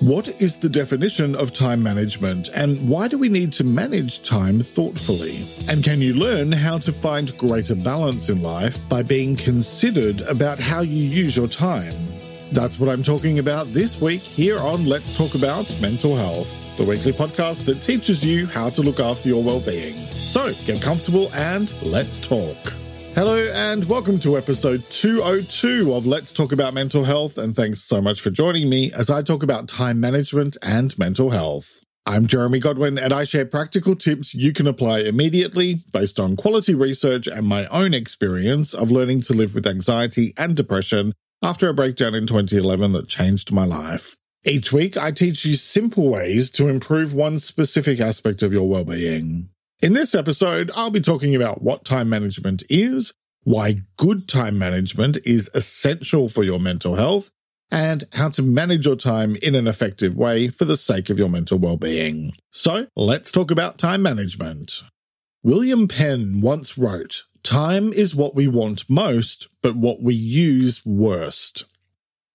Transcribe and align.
What 0.00 0.28
is 0.40 0.56
the 0.56 0.68
definition 0.68 1.36
of 1.36 1.52
time 1.52 1.82
management 1.82 2.48
and 2.54 2.88
why 2.88 3.06
do 3.08 3.18
we 3.18 3.28
need 3.28 3.52
to 3.54 3.64
manage 3.64 4.22
time 4.22 4.58
thoughtfully? 4.60 5.36
And 5.72 5.84
can 5.84 6.00
you 6.00 6.14
learn 6.14 6.50
how 6.50 6.78
to 6.78 6.92
find 6.92 7.36
greater 7.38 7.76
balance 7.76 8.28
in 8.28 8.42
life 8.42 8.88
by 8.88 9.02
being 9.02 9.36
considered 9.36 10.20
about 10.22 10.58
how 10.58 10.80
you 10.80 11.04
use 11.04 11.36
your 11.36 11.46
time? 11.46 11.92
That's 12.50 12.80
what 12.80 12.88
I'm 12.88 13.02
talking 13.02 13.38
about 13.38 13.66
this 13.68 14.00
week 14.00 14.22
here 14.22 14.58
on 14.58 14.86
Let's 14.86 15.16
Talk 15.16 15.34
About 15.34 15.80
Mental 15.80 16.16
Health, 16.16 16.76
the 16.76 16.84
weekly 16.84 17.12
podcast 17.12 17.64
that 17.66 17.80
teaches 17.80 18.26
you 18.26 18.46
how 18.46 18.70
to 18.70 18.82
look 18.82 18.98
after 18.98 19.28
your 19.28 19.42
well-being. 19.42 19.94
So 19.94 20.52
get 20.66 20.82
comfortable 20.82 21.30
and 21.34 21.72
let's 21.84 22.18
talk. 22.18 22.81
Hello 23.14 23.36
and 23.52 23.86
welcome 23.90 24.18
to 24.20 24.38
episode 24.38 24.82
202 24.86 25.92
of 25.92 26.06
Let's 26.06 26.32
Talk 26.32 26.50
About 26.50 26.72
Mental 26.72 27.04
Health. 27.04 27.36
And 27.36 27.54
thanks 27.54 27.82
so 27.82 28.00
much 28.00 28.22
for 28.22 28.30
joining 28.30 28.70
me 28.70 28.90
as 28.90 29.10
I 29.10 29.20
talk 29.20 29.42
about 29.42 29.68
time 29.68 30.00
management 30.00 30.56
and 30.62 30.98
mental 30.98 31.28
health. 31.28 31.80
I'm 32.06 32.26
Jeremy 32.26 32.58
Godwin 32.58 32.96
and 32.96 33.12
I 33.12 33.24
share 33.24 33.44
practical 33.44 33.96
tips 33.96 34.34
you 34.34 34.54
can 34.54 34.66
apply 34.66 35.00
immediately 35.00 35.82
based 35.92 36.18
on 36.18 36.36
quality 36.36 36.74
research 36.74 37.26
and 37.26 37.46
my 37.46 37.66
own 37.66 37.92
experience 37.92 38.72
of 38.72 38.90
learning 38.90 39.20
to 39.22 39.34
live 39.34 39.54
with 39.54 39.66
anxiety 39.66 40.32
and 40.38 40.56
depression 40.56 41.12
after 41.42 41.68
a 41.68 41.74
breakdown 41.74 42.14
in 42.14 42.26
2011 42.26 42.92
that 42.92 43.08
changed 43.08 43.52
my 43.52 43.66
life. 43.66 44.16
Each 44.46 44.72
week, 44.72 44.96
I 44.96 45.12
teach 45.12 45.44
you 45.44 45.52
simple 45.54 46.08
ways 46.08 46.50
to 46.52 46.68
improve 46.68 47.12
one 47.12 47.38
specific 47.38 48.00
aspect 48.00 48.42
of 48.42 48.54
your 48.54 48.68
well-being. 48.68 49.50
In 49.82 49.94
this 49.94 50.14
episode, 50.14 50.70
I'll 50.76 50.92
be 50.92 51.00
talking 51.00 51.34
about 51.34 51.60
what 51.60 51.84
time 51.84 52.08
management 52.08 52.62
is, 52.70 53.12
why 53.42 53.82
good 53.96 54.28
time 54.28 54.56
management 54.56 55.18
is 55.24 55.50
essential 55.54 56.28
for 56.28 56.44
your 56.44 56.60
mental 56.60 56.94
health, 56.94 57.32
and 57.68 58.04
how 58.12 58.28
to 58.28 58.44
manage 58.44 58.86
your 58.86 58.94
time 58.94 59.34
in 59.42 59.56
an 59.56 59.66
effective 59.66 60.14
way 60.14 60.46
for 60.46 60.64
the 60.64 60.76
sake 60.76 61.10
of 61.10 61.18
your 61.18 61.28
mental 61.28 61.58
well-being. 61.58 62.30
So 62.52 62.86
let's 62.94 63.32
talk 63.32 63.50
about 63.50 63.76
time 63.76 64.02
management. 64.02 64.84
William 65.42 65.88
Penn 65.88 66.40
once 66.40 66.78
wrote, 66.78 67.24
time 67.42 67.92
is 67.92 68.14
what 68.14 68.36
we 68.36 68.46
want 68.46 68.88
most, 68.88 69.48
but 69.62 69.74
what 69.74 70.00
we 70.00 70.14
use 70.14 70.80
worst. 70.86 71.64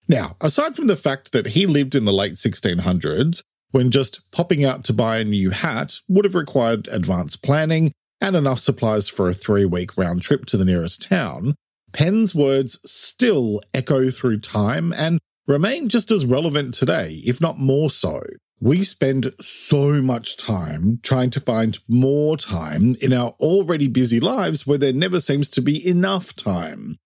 Now, 0.09 0.36
aside 0.42 0.76
from 0.76 0.88
the 0.88 0.98
fact 0.98 1.32
that 1.32 1.48
he 1.48 1.66
lived 1.66 1.95
in 1.95 2.04
the 2.04 2.11
late 2.11 2.34
1600s, 2.34 3.42
when 3.72 3.92
just 3.92 4.30
popping 4.32 4.64
out 4.64 4.84
to 4.86 4.94
buy 4.94 5.18
a 5.18 5.23
new 5.23 5.50
hat 5.52 6.00
would 6.08 6.26
have 6.26 6.36
required 6.36 6.88
advanced 6.90 7.44
planning 7.44 7.92
and 8.22 8.36
enough 8.36 8.60
supplies 8.60 9.10
for 9.10 9.30
a 9.30 9.34
three 9.34 9.66
week 9.66 9.98
round 9.98 10.22
trip 10.22 10.46
to 10.46 10.58
the 10.58 10.66
nearest 10.66 11.08
town, 11.08 11.56
Penn's 11.94 12.34
words 12.34 12.80
still 12.90 13.62
echo 13.73 14.10
through 14.10 14.40
time 14.40 14.94
and 14.94 15.20
remain 15.48 15.90
just 15.90 16.12
as 16.12 16.26
relevant 16.26 16.73
today, 16.73 17.22
if 17.26 17.40
not 17.42 17.58
more 17.58 17.90
so. 17.90 18.22
We 18.60 18.82
spend 18.82 19.32
so 19.40 20.02
much 20.02 20.36
time 20.36 21.00
trying 21.04 21.30
to 21.32 21.40
find 21.40 21.78
more 21.88 22.38
time 22.38 22.95
in 23.02 23.14
our 23.14 23.30
already 23.40 23.88
busy 23.88 24.20
lives 24.20 24.66
where 24.66 24.80
there 24.80 24.94
never 24.94 25.20
seems 25.20 25.48
to 25.50 25.62
be 25.62 25.88
enough 25.88 26.36
time. 26.36 26.98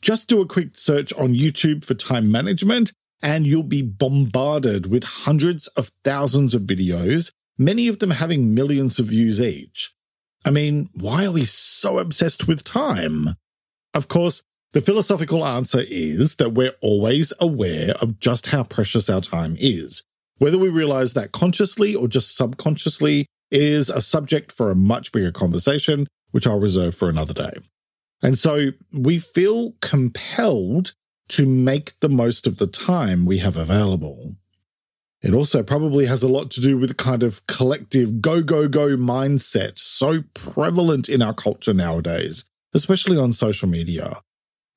Just 0.00 0.28
do 0.28 0.40
a 0.40 0.46
quick 0.46 0.76
search 0.76 1.12
on 1.14 1.34
YouTube 1.34 1.84
for 1.84 1.94
time 1.94 2.30
management 2.30 2.92
and 3.22 3.46
you'll 3.46 3.62
be 3.62 3.82
bombarded 3.82 4.86
with 4.86 5.04
hundreds 5.04 5.68
of 5.68 5.90
thousands 6.04 6.54
of 6.54 6.62
videos, 6.62 7.30
many 7.56 7.88
of 7.88 7.98
them 8.00 8.10
having 8.10 8.54
millions 8.54 8.98
of 8.98 9.06
views 9.06 9.40
each. 9.40 9.94
I 10.44 10.50
mean, 10.50 10.88
why 10.94 11.24
are 11.24 11.32
we 11.32 11.44
so 11.44 11.98
obsessed 11.98 12.48
with 12.48 12.64
time? 12.64 13.36
Of 13.94 14.08
course, 14.08 14.42
the 14.72 14.80
philosophical 14.80 15.44
answer 15.44 15.82
is 15.86 16.36
that 16.36 16.54
we're 16.54 16.74
always 16.80 17.32
aware 17.40 17.94
of 18.00 18.18
just 18.18 18.48
how 18.48 18.64
precious 18.64 19.08
our 19.08 19.20
time 19.20 19.56
is. 19.58 20.02
Whether 20.38 20.58
we 20.58 20.70
realize 20.70 21.12
that 21.12 21.32
consciously 21.32 21.94
or 21.94 22.08
just 22.08 22.34
subconsciously 22.34 23.26
is 23.50 23.90
a 23.90 24.00
subject 24.00 24.50
for 24.50 24.70
a 24.70 24.74
much 24.74 25.12
bigger 25.12 25.30
conversation, 25.30 26.08
which 26.30 26.46
I'll 26.46 26.58
reserve 26.58 26.94
for 26.94 27.08
another 27.10 27.34
day. 27.34 27.52
And 28.22 28.38
so 28.38 28.70
we 28.92 29.18
feel 29.18 29.74
compelled 29.80 30.94
to 31.32 31.46
make 31.46 31.98
the 32.00 32.10
most 32.10 32.46
of 32.46 32.58
the 32.58 32.66
time 32.66 33.24
we 33.24 33.38
have 33.38 33.56
available. 33.56 34.34
It 35.22 35.32
also 35.32 35.62
probably 35.62 36.04
has 36.04 36.22
a 36.22 36.28
lot 36.28 36.50
to 36.50 36.60
do 36.60 36.76
with 36.76 36.90
the 36.90 36.94
kind 36.94 37.22
of 37.22 37.46
collective 37.46 38.20
go, 38.20 38.42
go, 38.42 38.68
go 38.68 38.96
mindset 38.96 39.78
so 39.78 40.24
prevalent 40.34 41.08
in 41.08 41.22
our 41.22 41.32
culture 41.32 41.72
nowadays, 41.72 42.44
especially 42.74 43.16
on 43.16 43.32
social 43.32 43.66
media. 43.66 44.20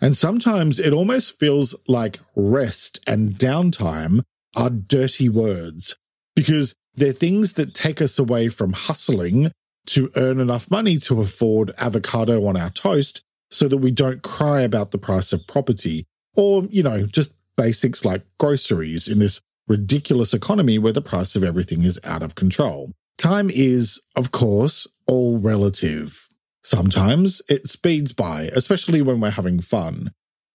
And 0.01 0.15
sometimes 0.15 0.79
it 0.79 0.93
almost 0.93 1.37
feels 1.39 1.75
like 1.89 2.19
rest 2.37 3.01
and 3.05 3.31
downtime 3.31 4.21
are 4.55 4.69
dirty 4.69 5.27
words 5.27 5.97
because 6.37 6.73
they're 6.93 7.11
things 7.11 7.53
that 7.53 7.73
take 7.73 8.01
us 8.01 8.17
away 8.17 8.47
from 8.47 8.71
hustling 8.71 9.51
to 9.87 10.09
earn 10.15 10.39
enough 10.39 10.71
money 10.71 10.99
to 10.99 11.19
afford 11.19 11.73
avocado 11.77 12.45
on 12.45 12.55
our 12.55 12.69
toast 12.69 13.21
so 13.51 13.67
that 13.67 13.77
we 13.77 13.91
don't 13.91 14.21
cry 14.21 14.61
about 14.61 14.91
the 14.91 14.97
price 14.97 15.33
of 15.33 15.45
property 15.47 16.05
or, 16.35 16.63
you 16.69 16.83
know, 16.83 17.05
just 17.05 17.33
basics 17.57 18.03
like 18.05 18.23
groceries 18.37 19.07
in 19.07 19.19
this 19.19 19.39
ridiculous 19.67 20.33
economy 20.33 20.77
where 20.77 20.93
the 20.93 21.01
price 21.01 21.35
of 21.35 21.43
everything 21.43 21.83
is 21.83 21.99
out 22.03 22.21
of 22.21 22.35
control. 22.35 22.91
Time 23.17 23.49
is, 23.49 24.01
of 24.15 24.31
course, 24.31 24.87
all 25.07 25.39
relative. 25.39 26.29
Sometimes 26.63 27.41
it 27.47 27.67
speeds 27.67 28.11
by, 28.11 28.49
especially 28.55 29.01
when 29.01 29.19
we're 29.21 29.29
having 29.29 29.59
fun. 29.59 30.11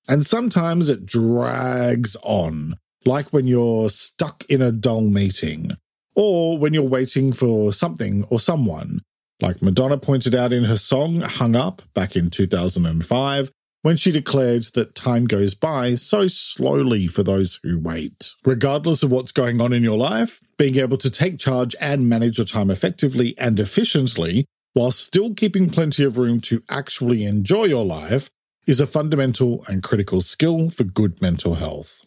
And 0.08 0.26
sometimes 0.26 0.90
it 0.90 1.06
drags 1.06 2.16
on, 2.22 2.74
like 3.06 3.32
when 3.32 3.46
you're 3.46 3.88
stuck 3.88 4.44
in 4.46 4.60
a 4.60 4.72
dull 4.72 5.02
meeting, 5.02 5.76
or 6.14 6.58
when 6.58 6.74
you're 6.74 6.82
waiting 6.82 7.32
for 7.32 7.72
something 7.72 8.24
or 8.24 8.40
someone. 8.40 9.00
Like 9.40 9.62
Madonna 9.62 9.96
pointed 9.96 10.34
out 10.34 10.52
in 10.52 10.64
her 10.64 10.76
song 10.76 11.20
Hung 11.20 11.56
Up 11.56 11.82
back 11.94 12.16
in 12.16 12.28
2005, 12.28 13.50
when 13.82 13.96
she 13.96 14.12
declared 14.12 14.64
that 14.74 14.94
time 14.94 15.24
goes 15.26 15.54
by 15.54 15.94
so 15.94 16.26
slowly 16.28 17.06
for 17.06 17.22
those 17.22 17.58
who 17.62 17.78
wait. 17.78 18.32
Regardless 18.44 19.02
of 19.02 19.10
what's 19.10 19.32
going 19.32 19.60
on 19.60 19.72
in 19.72 19.82
your 19.82 19.98
life, 19.98 20.40
being 20.58 20.76
able 20.76 20.98
to 20.98 21.10
take 21.10 21.38
charge 21.38 21.74
and 21.80 22.08
manage 22.08 22.38
your 22.38 22.46
time 22.46 22.70
effectively 22.70 23.34
and 23.38 23.58
efficiently 23.58 24.44
while 24.74 24.90
still 24.90 25.34
keeping 25.34 25.70
plenty 25.70 26.04
of 26.04 26.16
room 26.16 26.40
to 26.40 26.62
actually 26.68 27.24
enjoy 27.24 27.64
your 27.64 27.84
life 27.84 28.28
is 28.66 28.80
a 28.80 28.86
fundamental 28.86 29.64
and 29.66 29.82
critical 29.82 30.20
skill 30.20 30.70
for 30.70 30.84
good 30.84 31.20
mental 31.20 31.54
health. 31.54 32.02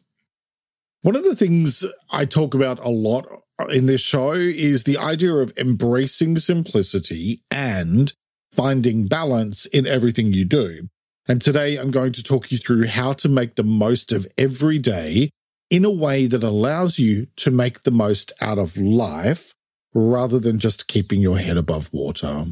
One 1.02 1.16
of 1.16 1.24
the 1.24 1.36
things 1.36 1.86
I 2.12 2.26
talk 2.26 2.54
about 2.54 2.80
a 2.80 2.90
lot 2.90 3.28
in 3.70 3.88
this 3.88 4.02
show 4.02 4.32
is 4.32 4.84
the 4.84 4.98
idea 4.98 5.34
of 5.34 5.52
embracing 5.58 6.38
simplicity 6.38 7.42
and 7.52 8.14
finding 8.54 9.08
balance 9.08 9.66
in 9.66 9.86
everything 9.86 10.32
you 10.32 10.46
do. 10.46 10.88
And 11.28 11.42
today 11.42 11.78
I'm 11.78 11.92
going 11.92 12.12
to 12.14 12.24
talk 12.24 12.52
you 12.52 12.58
through 12.58 12.88
how 12.88 13.14
to 13.14 13.30
make 13.30 13.56
the 13.56 13.64
most 13.64 14.12
of 14.12 14.28
every 14.38 14.78
day 14.78 15.30
in 15.70 15.86
a 15.86 15.92
way 15.92 16.28
that 16.28 16.44
allows 16.44 17.00
you 17.00 17.28
to 17.38 17.50
make 17.50 17.82
the 17.82 17.92
most 17.92 18.34
out 18.42 18.60
of 18.60 18.78
life 18.78 19.54
rather 19.94 20.38
than 20.38 20.60
just 20.60 20.88
keeping 20.88 21.22
your 21.22 21.38
head 21.38 21.58
above 21.58 21.90
water. 21.94 22.46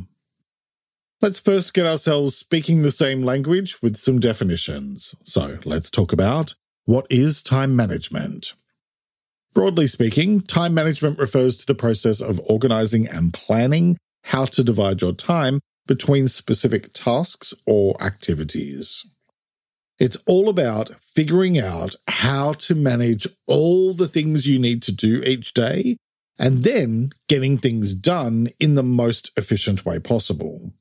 Let's 1.22 1.40
first 1.40 1.74
get 1.74 1.86
ourselves 1.86 2.36
speaking 2.36 2.82
the 2.82 2.92
same 2.92 3.24
language 3.24 3.82
with 3.82 3.98
some 3.98 4.20
definitions. 4.20 5.16
So 5.24 5.60
let's 5.66 5.90
talk 5.90 6.14
about 6.14 6.56
what 6.86 7.06
is 7.10 7.44
time 7.44 7.76
management? 7.76 8.54
Broadly 9.54 9.86
speaking, 9.86 10.42
time 10.42 10.74
management 10.74 11.20
refers 11.20 11.58
to 11.58 11.66
the 11.68 11.76
process 11.76 12.22
of 12.22 12.40
organizing 12.46 13.08
and 13.08 13.34
planning 13.34 13.98
how 14.24 14.46
to 14.46 14.64
divide 14.64 15.02
your 15.02 15.14
time 15.14 15.60
between 15.88 16.28
specific 16.28 16.94
tasks 16.94 17.54
or 17.66 18.02
activities. 18.02 19.06
It's 20.00 20.18
all 20.26 20.50
about 20.50 20.90
figuring 21.00 21.60
out 21.60 21.96
how 22.08 22.54
to 22.54 22.76
manage 22.76 23.28
all 23.46 23.94
the 23.94 24.08
things 24.08 24.48
you 24.48 24.58
need 24.58 24.82
to 24.84 24.92
do 24.92 25.22
each 25.24 25.54
day 25.54 25.98
and 26.40 26.64
then 26.64 27.12
getting 27.28 27.58
things 27.58 27.94
done 27.94 28.50
in 28.60 28.74
the 28.74 28.84
most 28.84 29.32
efficient 29.38 29.86
way 29.86 30.00
possible. 30.00 30.72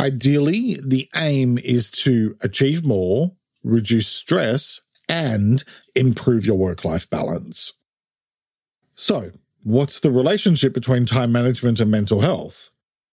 Ideally, 0.00 0.78
the 0.84 1.08
aim 1.14 1.58
is 1.58 1.90
to 1.90 2.36
achieve 2.40 2.84
more, 2.84 3.32
reduce 3.62 4.08
stress, 4.08 4.80
and 5.08 5.62
improve 5.94 6.46
your 6.46 6.56
work 6.56 6.84
life 6.84 7.08
balance. 7.10 7.74
So, 8.94 9.32
what's 9.62 10.00
the 10.00 10.10
relationship 10.10 10.72
between 10.72 11.04
time 11.04 11.30
management 11.30 11.80
and 11.80 11.90
mental 11.90 12.22
health? 12.22 12.70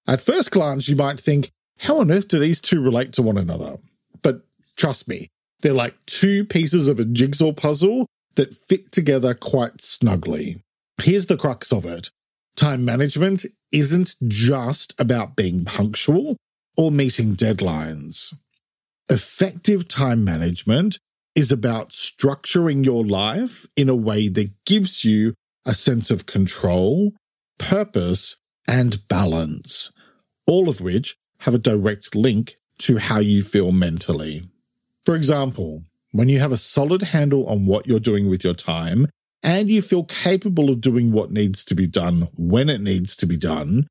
At 0.07 0.21
first 0.21 0.51
glance, 0.51 0.87
you 0.87 0.95
might 0.95 1.19
think, 1.19 1.51
how 1.79 1.99
on 1.99 2.11
earth 2.11 2.27
do 2.27 2.39
these 2.39 2.61
two 2.61 2.81
relate 2.81 3.13
to 3.13 3.21
one 3.21 3.37
another? 3.37 3.77
But 4.21 4.41
trust 4.75 5.07
me, 5.07 5.29
they're 5.61 5.73
like 5.73 5.95
two 6.05 6.45
pieces 6.45 6.87
of 6.87 6.99
a 6.99 7.05
jigsaw 7.05 7.53
puzzle 7.53 8.07
that 8.35 8.55
fit 8.55 8.91
together 8.91 9.33
quite 9.33 9.81
snugly. 9.81 10.63
Here's 11.01 11.25
the 11.25 11.37
crux 11.37 11.71
of 11.71 11.85
it. 11.85 12.09
Time 12.55 12.85
management 12.85 13.45
isn't 13.71 14.15
just 14.27 14.99
about 14.99 15.35
being 15.35 15.65
punctual 15.65 16.37
or 16.77 16.91
meeting 16.91 17.35
deadlines. 17.35 18.33
Effective 19.09 19.87
time 19.87 20.23
management 20.23 20.97
is 21.35 21.51
about 21.51 21.89
structuring 21.89 22.85
your 22.85 23.05
life 23.05 23.65
in 23.75 23.89
a 23.89 23.95
way 23.95 24.27
that 24.27 24.51
gives 24.65 25.03
you 25.03 25.33
a 25.65 25.73
sense 25.73 26.11
of 26.11 26.25
control, 26.25 27.13
purpose, 27.57 28.37
and 28.67 29.07
balance, 29.07 29.91
all 30.45 30.69
of 30.69 30.81
which 30.81 31.15
have 31.39 31.55
a 31.55 31.59
direct 31.59 32.15
link 32.15 32.55
to 32.79 32.97
how 32.97 33.19
you 33.19 33.41
feel 33.41 33.71
mentally. 33.71 34.43
For 35.05 35.15
example, 35.15 35.83
when 36.11 36.29
you 36.29 36.39
have 36.39 36.51
a 36.51 36.57
solid 36.57 37.01
handle 37.03 37.47
on 37.47 37.65
what 37.65 37.87
you're 37.87 37.99
doing 37.99 38.29
with 38.29 38.43
your 38.43 38.53
time 38.53 39.07
and 39.41 39.69
you 39.69 39.81
feel 39.81 40.03
capable 40.03 40.69
of 40.69 40.81
doing 40.81 41.11
what 41.11 41.31
needs 41.31 41.63
to 41.65 41.75
be 41.75 41.87
done 41.87 42.27
when 42.35 42.69
it 42.69 42.81
needs 42.81 43.15
to 43.17 43.25
be 43.25 43.37
done, 43.37 43.87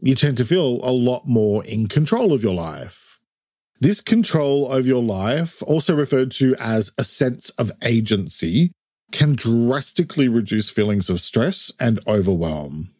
you 0.00 0.14
tend 0.14 0.36
to 0.38 0.44
feel 0.44 0.80
a 0.82 0.92
lot 0.92 1.22
more 1.26 1.64
in 1.64 1.86
control 1.88 2.32
of 2.32 2.42
your 2.42 2.54
life. 2.54 3.18
This 3.80 4.00
control 4.00 4.72
over 4.72 4.86
your 4.86 5.02
life, 5.02 5.62
also 5.64 5.94
referred 5.94 6.30
to 6.32 6.54
as 6.58 6.92
a 6.96 7.04
sense 7.04 7.50
of 7.50 7.72
agency, 7.82 8.72
can 9.12 9.34
drastically 9.34 10.28
reduce 10.28 10.70
feelings 10.70 11.10
of 11.10 11.20
stress 11.20 11.72
and 11.78 12.00
overwhelm. 12.06 12.93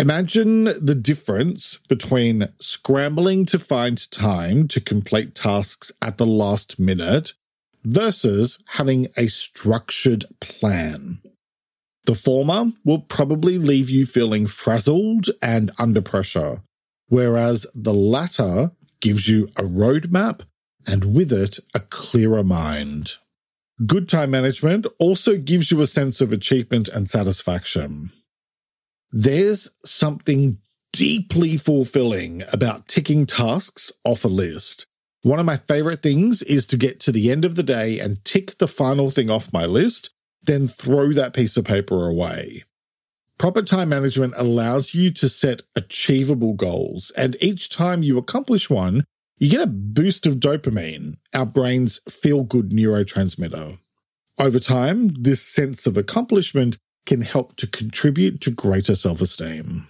Imagine 0.00 0.64
the 0.64 0.94
difference 0.94 1.78
between 1.88 2.48
scrambling 2.60 3.44
to 3.46 3.58
find 3.58 4.08
time 4.12 4.68
to 4.68 4.80
complete 4.80 5.34
tasks 5.34 5.90
at 6.00 6.18
the 6.18 6.26
last 6.26 6.78
minute 6.78 7.32
versus 7.82 8.62
having 8.68 9.08
a 9.16 9.26
structured 9.26 10.24
plan. 10.40 11.20
The 12.06 12.14
former 12.14 12.72
will 12.84 13.00
probably 13.00 13.58
leave 13.58 13.90
you 13.90 14.06
feeling 14.06 14.46
frazzled 14.46 15.26
and 15.42 15.72
under 15.78 16.00
pressure, 16.00 16.62
whereas 17.08 17.66
the 17.74 17.92
latter 17.92 18.70
gives 19.00 19.28
you 19.28 19.48
a 19.56 19.62
roadmap 19.62 20.42
and 20.86 21.12
with 21.12 21.32
it 21.32 21.58
a 21.74 21.80
clearer 21.80 22.44
mind. 22.44 23.16
Good 23.84 24.08
time 24.08 24.30
management 24.30 24.86
also 25.00 25.36
gives 25.36 25.72
you 25.72 25.80
a 25.80 25.86
sense 25.86 26.20
of 26.20 26.32
achievement 26.32 26.86
and 26.88 27.10
satisfaction. 27.10 28.10
There's 29.10 29.70
something 29.84 30.58
deeply 30.92 31.56
fulfilling 31.56 32.42
about 32.52 32.88
ticking 32.88 33.26
tasks 33.26 33.92
off 34.04 34.24
a 34.24 34.28
list. 34.28 34.86
One 35.22 35.38
of 35.38 35.46
my 35.46 35.56
favorite 35.56 36.02
things 36.02 36.42
is 36.42 36.66
to 36.66 36.76
get 36.76 37.00
to 37.00 37.12
the 37.12 37.30
end 37.30 37.44
of 37.44 37.56
the 37.56 37.62
day 37.62 37.98
and 37.98 38.24
tick 38.24 38.58
the 38.58 38.68
final 38.68 39.10
thing 39.10 39.30
off 39.30 39.52
my 39.52 39.66
list 39.66 40.14
then 40.48 40.66
throw 40.66 41.12
that 41.12 41.34
piece 41.34 41.56
of 41.56 41.64
paper 41.64 42.08
away. 42.08 42.62
Proper 43.38 43.62
time 43.62 43.90
management 43.90 44.34
allows 44.36 44.94
you 44.94 45.12
to 45.12 45.28
set 45.28 45.62
achievable 45.76 46.54
goals, 46.54 47.12
and 47.16 47.36
each 47.40 47.68
time 47.68 48.02
you 48.02 48.18
accomplish 48.18 48.68
one, 48.68 49.04
you 49.38 49.48
get 49.48 49.60
a 49.60 49.66
boost 49.66 50.26
of 50.26 50.36
dopamine, 50.36 51.18
our 51.32 51.46
brain's 51.46 52.00
feel 52.10 52.42
good 52.42 52.70
neurotransmitter. 52.70 53.78
Over 54.40 54.58
time, 54.58 55.08
this 55.08 55.40
sense 55.40 55.86
of 55.86 55.96
accomplishment 55.96 56.78
can 57.08 57.22
help 57.22 57.56
to 57.56 57.66
contribute 57.66 58.40
to 58.42 58.50
greater 58.50 58.94
self 58.94 59.20
esteem. 59.22 59.88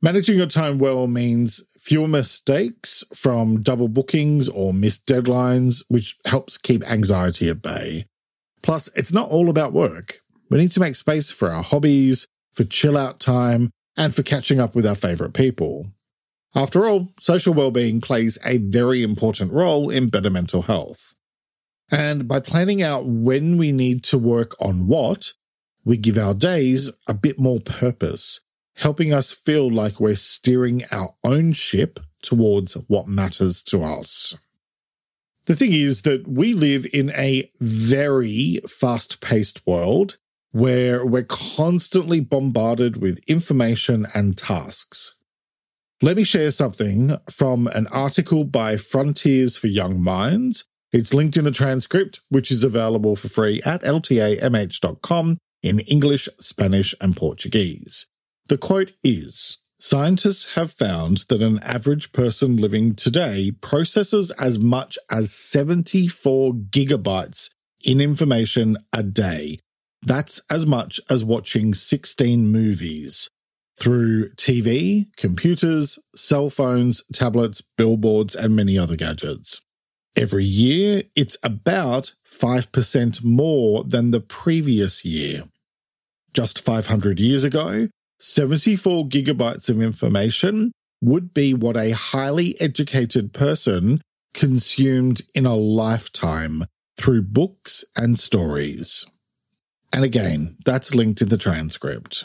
Managing 0.00 0.38
your 0.38 0.46
time 0.46 0.78
well 0.78 1.06
means 1.06 1.62
fewer 1.78 2.08
mistakes 2.08 3.04
from 3.12 3.60
double 3.60 3.88
bookings 3.88 4.48
or 4.48 4.72
missed 4.72 5.06
deadlines, 5.06 5.84
which 5.88 6.16
helps 6.24 6.56
keep 6.56 6.82
anxiety 6.84 7.50
at 7.50 7.60
bay. 7.60 8.06
Plus, 8.62 8.88
it's 8.94 9.12
not 9.12 9.28
all 9.28 9.50
about 9.50 9.72
work. 9.72 10.20
We 10.48 10.58
need 10.58 10.70
to 10.72 10.80
make 10.80 10.94
space 10.94 11.30
for 11.30 11.50
our 11.50 11.62
hobbies, 11.62 12.26
for 12.54 12.64
chill 12.64 12.96
out 12.96 13.20
time, 13.20 13.70
and 13.96 14.14
for 14.14 14.22
catching 14.22 14.60
up 14.60 14.74
with 14.74 14.86
our 14.86 14.94
favorite 14.94 15.34
people. 15.34 15.90
After 16.54 16.86
all, 16.86 17.08
social 17.18 17.52
well-being 17.52 18.00
plays 18.00 18.38
a 18.44 18.58
very 18.58 19.02
important 19.02 19.52
role 19.52 19.90
in 19.90 20.08
better 20.08 20.30
mental 20.30 20.62
health. 20.62 21.14
And 21.90 22.28
by 22.28 22.40
planning 22.40 22.80
out 22.80 23.06
when 23.06 23.56
we 23.56 23.72
need 23.72 24.04
to 24.04 24.18
work 24.18 24.54
on 24.60 24.86
what, 24.86 25.32
we 25.84 25.96
give 25.96 26.18
our 26.18 26.34
days 26.34 26.92
a 27.06 27.14
bit 27.14 27.38
more 27.38 27.60
purpose, 27.60 28.40
helping 28.76 29.12
us 29.12 29.32
feel 29.32 29.70
like 29.70 30.00
we're 30.00 30.14
steering 30.14 30.84
our 30.90 31.14
own 31.24 31.52
ship 31.52 32.00
towards 32.22 32.74
what 32.88 33.08
matters 33.08 33.62
to 33.64 33.82
us. 33.82 34.36
The 35.46 35.56
thing 35.56 35.72
is 35.72 36.02
that 36.02 36.28
we 36.28 36.54
live 36.54 36.86
in 36.92 37.10
a 37.10 37.50
very 37.60 38.60
fast 38.68 39.20
paced 39.20 39.66
world 39.66 40.18
where 40.52 41.04
we're 41.04 41.24
constantly 41.24 42.20
bombarded 42.20 42.98
with 42.98 43.20
information 43.26 44.06
and 44.14 44.36
tasks. 44.36 45.14
Let 46.02 46.16
me 46.16 46.24
share 46.24 46.50
something 46.50 47.16
from 47.28 47.66
an 47.68 47.86
article 47.88 48.44
by 48.44 48.76
Frontiers 48.76 49.56
for 49.56 49.66
Young 49.66 50.02
Minds. 50.02 50.64
It's 50.92 51.14
linked 51.14 51.36
in 51.36 51.44
the 51.44 51.50
transcript, 51.50 52.20
which 52.30 52.50
is 52.50 52.64
available 52.64 53.16
for 53.16 53.28
free 53.28 53.60
at 53.64 53.82
ltamh.com 53.82 55.38
in 55.62 55.80
English, 55.80 56.28
Spanish, 56.38 56.94
and 57.00 57.16
Portuguese. 57.16 58.08
The 58.48 58.58
quote 58.58 58.92
is 59.04 59.58
Scientists 59.82 60.56
have 60.56 60.70
found 60.70 61.24
that 61.28 61.40
an 61.40 61.58
average 61.62 62.12
person 62.12 62.56
living 62.56 62.94
today 62.94 63.50
processes 63.62 64.30
as 64.32 64.58
much 64.58 64.98
as 65.10 65.32
74 65.32 66.52
gigabytes 66.52 67.54
in 67.82 67.98
information 67.98 68.76
a 68.92 69.02
day. 69.02 69.58
That's 70.02 70.42
as 70.50 70.66
much 70.66 71.00
as 71.08 71.24
watching 71.24 71.72
16 71.72 72.52
movies 72.52 73.30
through 73.78 74.30
TV, 74.34 75.06
computers, 75.16 75.98
cell 76.14 76.50
phones, 76.50 77.02
tablets, 77.14 77.62
billboards, 77.78 78.36
and 78.36 78.54
many 78.54 78.78
other 78.78 78.96
gadgets. 78.96 79.62
Every 80.16 80.44
year, 80.44 81.02
it's 81.16 81.36
about 81.42 82.12
5% 82.26 83.24
more 83.24 83.84
than 83.84 84.10
the 84.10 84.20
previous 84.20 85.04
year. 85.04 85.44
Just 86.34 86.60
500 86.60 87.20
years 87.20 87.44
ago, 87.44 87.88
74 88.18 89.06
gigabytes 89.08 89.70
of 89.70 89.80
information 89.80 90.72
would 91.00 91.32
be 91.32 91.54
what 91.54 91.76
a 91.76 91.92
highly 91.92 92.60
educated 92.60 93.32
person 93.32 94.02
consumed 94.34 95.22
in 95.34 95.46
a 95.46 95.54
lifetime 95.54 96.64
through 96.98 97.22
books 97.22 97.84
and 97.96 98.18
stories. 98.18 99.06
And 99.92 100.04
again, 100.04 100.56
that's 100.64 100.94
linked 100.94 101.22
in 101.22 101.28
the 101.28 101.38
transcript. 101.38 102.24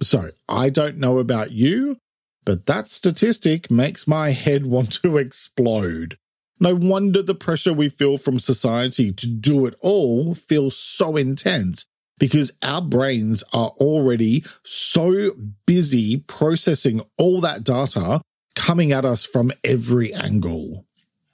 So 0.00 0.30
I 0.48 0.70
don't 0.70 0.96
know 0.96 1.18
about 1.18 1.50
you, 1.50 1.98
but 2.44 2.66
that 2.66 2.86
statistic 2.86 3.70
makes 3.70 4.08
my 4.08 4.30
head 4.30 4.64
want 4.66 4.92
to 5.02 5.16
explode. 5.18 6.16
No 6.60 6.74
wonder 6.74 7.22
the 7.22 7.34
pressure 7.34 7.72
we 7.72 7.88
feel 7.88 8.18
from 8.18 8.38
society 8.38 9.12
to 9.12 9.26
do 9.26 9.66
it 9.66 9.74
all 9.80 10.34
feels 10.34 10.76
so 10.76 11.16
intense 11.16 11.86
because 12.18 12.52
our 12.62 12.82
brains 12.82 13.42
are 13.54 13.70
already 13.80 14.44
so 14.62 15.32
busy 15.66 16.18
processing 16.18 17.00
all 17.16 17.40
that 17.40 17.64
data 17.64 18.20
coming 18.54 18.92
at 18.92 19.06
us 19.06 19.24
from 19.24 19.50
every 19.64 20.12
angle. 20.12 20.84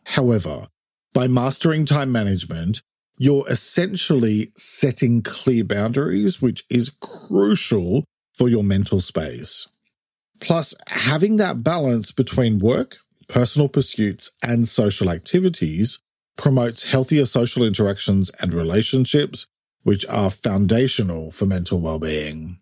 However, 0.05 0.69
by 1.13 1.27
mastering 1.27 1.87
time 1.87 2.13
management, 2.13 2.81
you're 3.19 3.49
essentially 3.49 4.53
setting 4.55 5.23
clear 5.23 5.65
boundaries, 5.65 6.41
which 6.41 6.63
is 6.71 6.91
crucial 7.01 8.05
for 8.35 8.49
your 8.49 8.63
mental 8.63 9.01
space. 9.01 9.67
Plus, 10.39 10.75
having 10.87 11.39
that 11.39 11.65
balance 11.65 12.13
between 12.13 12.59
work, 12.59 12.99
personal 13.29 13.69
pursuits, 13.69 14.31
and 14.43 14.69
social 14.69 15.11
activities 15.11 15.99
promotes 16.37 16.85
healthier 16.85 17.25
social 17.25 17.65
interactions 17.65 18.31
and 18.41 18.53
relationships 18.53 19.47
which 19.83 20.05
are 20.07 20.31
foundational 20.31 21.31
for 21.31 21.47
mental 21.47 21.81
well-being. 21.81 22.59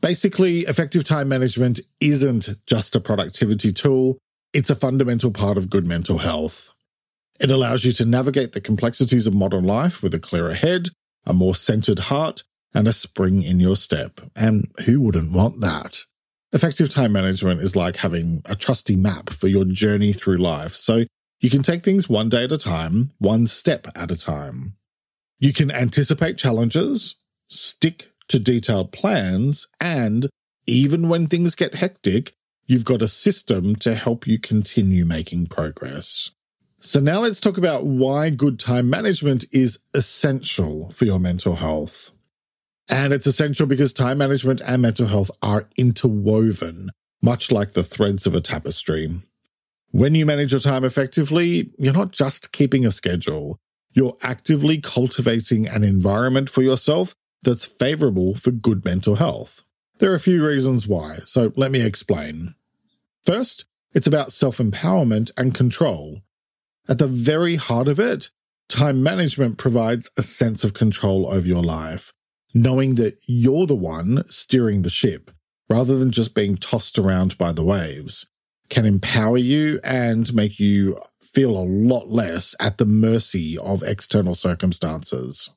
Basically, 0.00 0.60
effective 0.60 1.04
time 1.04 1.28
management 1.28 1.80
isn't 2.00 2.50
just 2.66 2.94
a 2.94 3.00
productivity 3.00 3.72
tool, 3.72 4.18
it's 4.52 4.70
a 4.70 4.76
fundamental 4.76 5.30
part 5.30 5.56
of 5.56 5.70
good 5.70 5.86
mental 5.86 6.18
health. 6.18 6.70
It 7.40 7.50
allows 7.50 7.84
you 7.84 7.92
to 7.92 8.04
navigate 8.04 8.52
the 8.52 8.60
complexities 8.60 9.26
of 9.26 9.34
modern 9.34 9.64
life 9.64 10.02
with 10.02 10.12
a 10.12 10.18
clearer 10.18 10.54
head, 10.54 10.88
a 11.24 11.32
more 11.32 11.54
centered 11.54 12.00
heart, 12.00 12.42
and 12.74 12.86
a 12.86 12.92
spring 12.92 13.42
in 13.42 13.60
your 13.60 13.76
step. 13.76 14.20
And 14.36 14.70
who 14.86 15.00
wouldn't 15.00 15.32
want 15.32 15.60
that? 15.60 16.04
Effective 16.54 16.90
time 16.90 17.12
management 17.12 17.62
is 17.62 17.74
like 17.74 17.96
having 17.96 18.42
a 18.44 18.54
trusty 18.54 18.94
map 18.94 19.30
for 19.30 19.48
your 19.48 19.64
journey 19.64 20.12
through 20.12 20.36
life. 20.36 20.72
So 20.72 21.04
you 21.40 21.48
can 21.48 21.62
take 21.62 21.82
things 21.82 22.08
one 22.10 22.28
day 22.28 22.44
at 22.44 22.52
a 22.52 22.58
time, 22.58 23.10
one 23.18 23.46
step 23.46 23.86
at 23.96 24.10
a 24.10 24.16
time. 24.16 24.76
You 25.38 25.52
can 25.52 25.70
anticipate 25.70 26.36
challenges, 26.36 27.16
stick 27.48 28.12
to 28.28 28.38
detailed 28.38 28.92
plans, 28.92 29.66
and 29.80 30.28
even 30.66 31.08
when 31.08 31.26
things 31.26 31.54
get 31.54 31.74
hectic, 31.74 32.34
you've 32.66 32.84
got 32.84 33.02
a 33.02 33.08
system 33.08 33.74
to 33.76 33.94
help 33.94 34.26
you 34.26 34.38
continue 34.38 35.04
making 35.04 35.46
progress. 35.46 36.30
So 36.80 37.00
now 37.00 37.20
let's 37.20 37.40
talk 37.40 37.58
about 37.58 37.86
why 37.86 38.30
good 38.30 38.58
time 38.60 38.88
management 38.88 39.46
is 39.52 39.80
essential 39.94 40.90
for 40.90 41.06
your 41.06 41.18
mental 41.18 41.56
health. 41.56 42.11
And 42.92 43.14
it's 43.14 43.26
essential 43.26 43.66
because 43.66 43.94
time 43.94 44.18
management 44.18 44.60
and 44.60 44.82
mental 44.82 45.06
health 45.06 45.30
are 45.40 45.66
interwoven, 45.78 46.90
much 47.22 47.50
like 47.50 47.72
the 47.72 47.82
threads 47.82 48.26
of 48.26 48.34
a 48.34 48.42
tapestry. 48.42 49.22
When 49.92 50.14
you 50.14 50.26
manage 50.26 50.52
your 50.52 50.60
time 50.60 50.84
effectively, 50.84 51.70
you're 51.78 51.94
not 51.94 52.12
just 52.12 52.52
keeping 52.52 52.84
a 52.84 52.90
schedule. 52.90 53.58
you're 53.94 54.16
actively 54.22 54.80
cultivating 54.80 55.66
an 55.66 55.84
environment 55.84 56.48
for 56.48 56.62
yourself 56.62 57.14
that's 57.42 57.66
favorable 57.66 58.34
for 58.34 58.50
good 58.50 58.84
mental 58.84 59.16
health. 59.16 59.62
There 59.98 60.10
are 60.10 60.16
a 60.16 60.20
few 60.20 60.46
reasons 60.46 60.86
why, 60.86 61.18
so 61.26 61.52
let 61.56 61.70
me 61.70 61.80
explain. 61.82 62.54
First, 63.24 63.66
it's 63.94 64.06
about 64.06 64.32
self 64.32 64.58
empowerment 64.58 65.30
and 65.36 65.54
control. 65.54 66.22
At 66.88 66.98
the 66.98 67.06
very 67.06 67.56
heart 67.56 67.88
of 67.88 68.00
it, 68.00 68.30
time 68.68 69.02
management 69.02 69.58
provides 69.58 70.10
a 70.16 70.22
sense 70.22 70.64
of 70.64 70.74
control 70.74 71.32
over 71.32 71.46
your 71.46 71.62
life, 71.62 72.12
knowing 72.54 72.96
that 72.96 73.18
you're 73.26 73.66
the 73.66 73.74
one 73.74 74.24
steering 74.28 74.82
the 74.82 74.90
ship 74.90 75.30
rather 75.68 75.98
than 75.98 76.10
just 76.10 76.34
being 76.34 76.56
tossed 76.56 76.98
around 76.98 77.38
by 77.38 77.52
the 77.52 77.64
waves 77.64 78.26
can 78.68 78.86
empower 78.86 79.36
you 79.36 79.78
and 79.84 80.34
make 80.34 80.58
you 80.58 80.98
feel 81.22 81.56
a 81.56 81.64
lot 81.64 82.08
less 82.08 82.54
at 82.58 82.78
the 82.78 82.86
mercy 82.86 83.56
of 83.58 83.82
external 83.82 84.34
circumstances. 84.34 85.54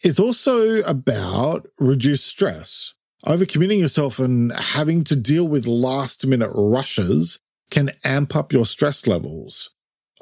It's 0.00 0.20
also 0.20 0.80
about 0.82 1.66
reduced 1.78 2.26
stress. 2.26 2.94
Overcommitting 3.26 3.80
yourself 3.80 4.18
and 4.18 4.52
having 4.52 5.04
to 5.04 5.16
deal 5.16 5.46
with 5.46 5.66
last 5.66 6.26
minute 6.26 6.50
rushes 6.54 7.38
can 7.70 7.90
amp 8.04 8.34
up 8.34 8.52
your 8.52 8.66
stress 8.66 9.06
levels. 9.06 9.70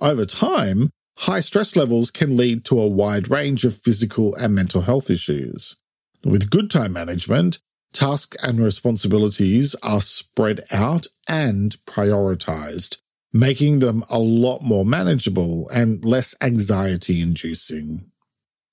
Over 0.00 0.26
time, 0.26 0.90
high 1.18 1.40
stress 1.40 1.76
levels 1.76 2.10
can 2.10 2.36
lead 2.36 2.64
to 2.66 2.80
a 2.80 2.86
wide 2.86 3.30
range 3.30 3.64
of 3.64 3.76
physical 3.76 4.34
and 4.36 4.54
mental 4.54 4.82
health 4.82 5.10
issues. 5.10 5.76
With 6.24 6.50
good 6.50 6.70
time 6.70 6.92
management, 6.92 7.60
tasks 7.92 8.36
and 8.42 8.60
responsibilities 8.60 9.74
are 9.82 10.00
spread 10.00 10.64
out 10.70 11.06
and 11.28 11.76
prioritized, 11.86 12.98
making 13.32 13.78
them 13.78 14.04
a 14.10 14.18
lot 14.18 14.62
more 14.62 14.84
manageable 14.84 15.68
and 15.70 16.04
less 16.04 16.34
anxiety 16.40 17.20
inducing. 17.20 18.10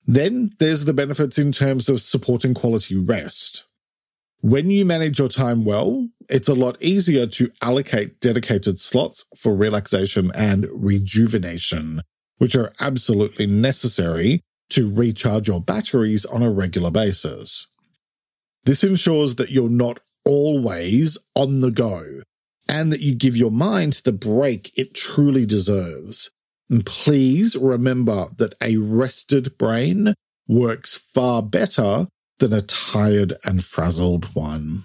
Then 0.06 0.52
there's 0.60 0.86
the 0.86 0.94
benefits 0.94 1.38
in 1.38 1.52
terms 1.52 1.90
of 1.90 2.02
supporting 2.02 2.54
quality 2.54 2.96
rest. 2.96 3.66
When 4.42 4.70
you 4.70 4.86
manage 4.86 5.20
your 5.20 5.30
time 5.30 5.66
well, 5.66 6.10
it's 6.30 6.48
a 6.48 6.54
lot 6.54 6.82
easier 6.82 7.28
to 7.28 7.52
allocate 7.62 8.20
dedicated 8.20 8.80
slots 8.80 9.26
for 9.36 9.56
relaxation 9.56 10.32
and 10.36 10.68
rejuvenation, 10.72 12.02
which 12.38 12.56
are 12.56 12.72
absolutely 12.80 13.48
necessary 13.48 14.42
to 14.70 14.94
recharge 14.94 15.48
your 15.48 15.62
batteries 15.62 16.26
on 16.26 16.42
a 16.42 16.52
regular 16.52 16.92
basis. 16.92 17.68
This 18.66 18.84
ensures 18.84 19.36
that 19.36 19.52
you're 19.52 19.70
not 19.70 20.00
always 20.26 21.18
on 21.36 21.62
the 21.62 21.72
go 21.72 22.22
and 22.68 22.92
that 22.92 23.00
you 23.00 23.16
give 23.16 23.38
your 23.38 23.52
mind 23.52 24.02
the 24.04 24.12
break 24.12 24.78
it 24.78 24.94
truly 24.94 25.46
deserves. 25.46 26.30
And 26.70 26.86
please 26.86 27.56
remember 27.56 28.28
that 28.38 28.56
a 28.62 28.76
rested 28.78 29.58
brain 29.58 30.14
works 30.48 30.98
far 30.98 31.42
better 31.42 32.08
than 32.40 32.54
a 32.54 32.62
tired 32.62 33.34
and 33.46 33.64
frazzled 33.64 34.36
one. 34.36 34.84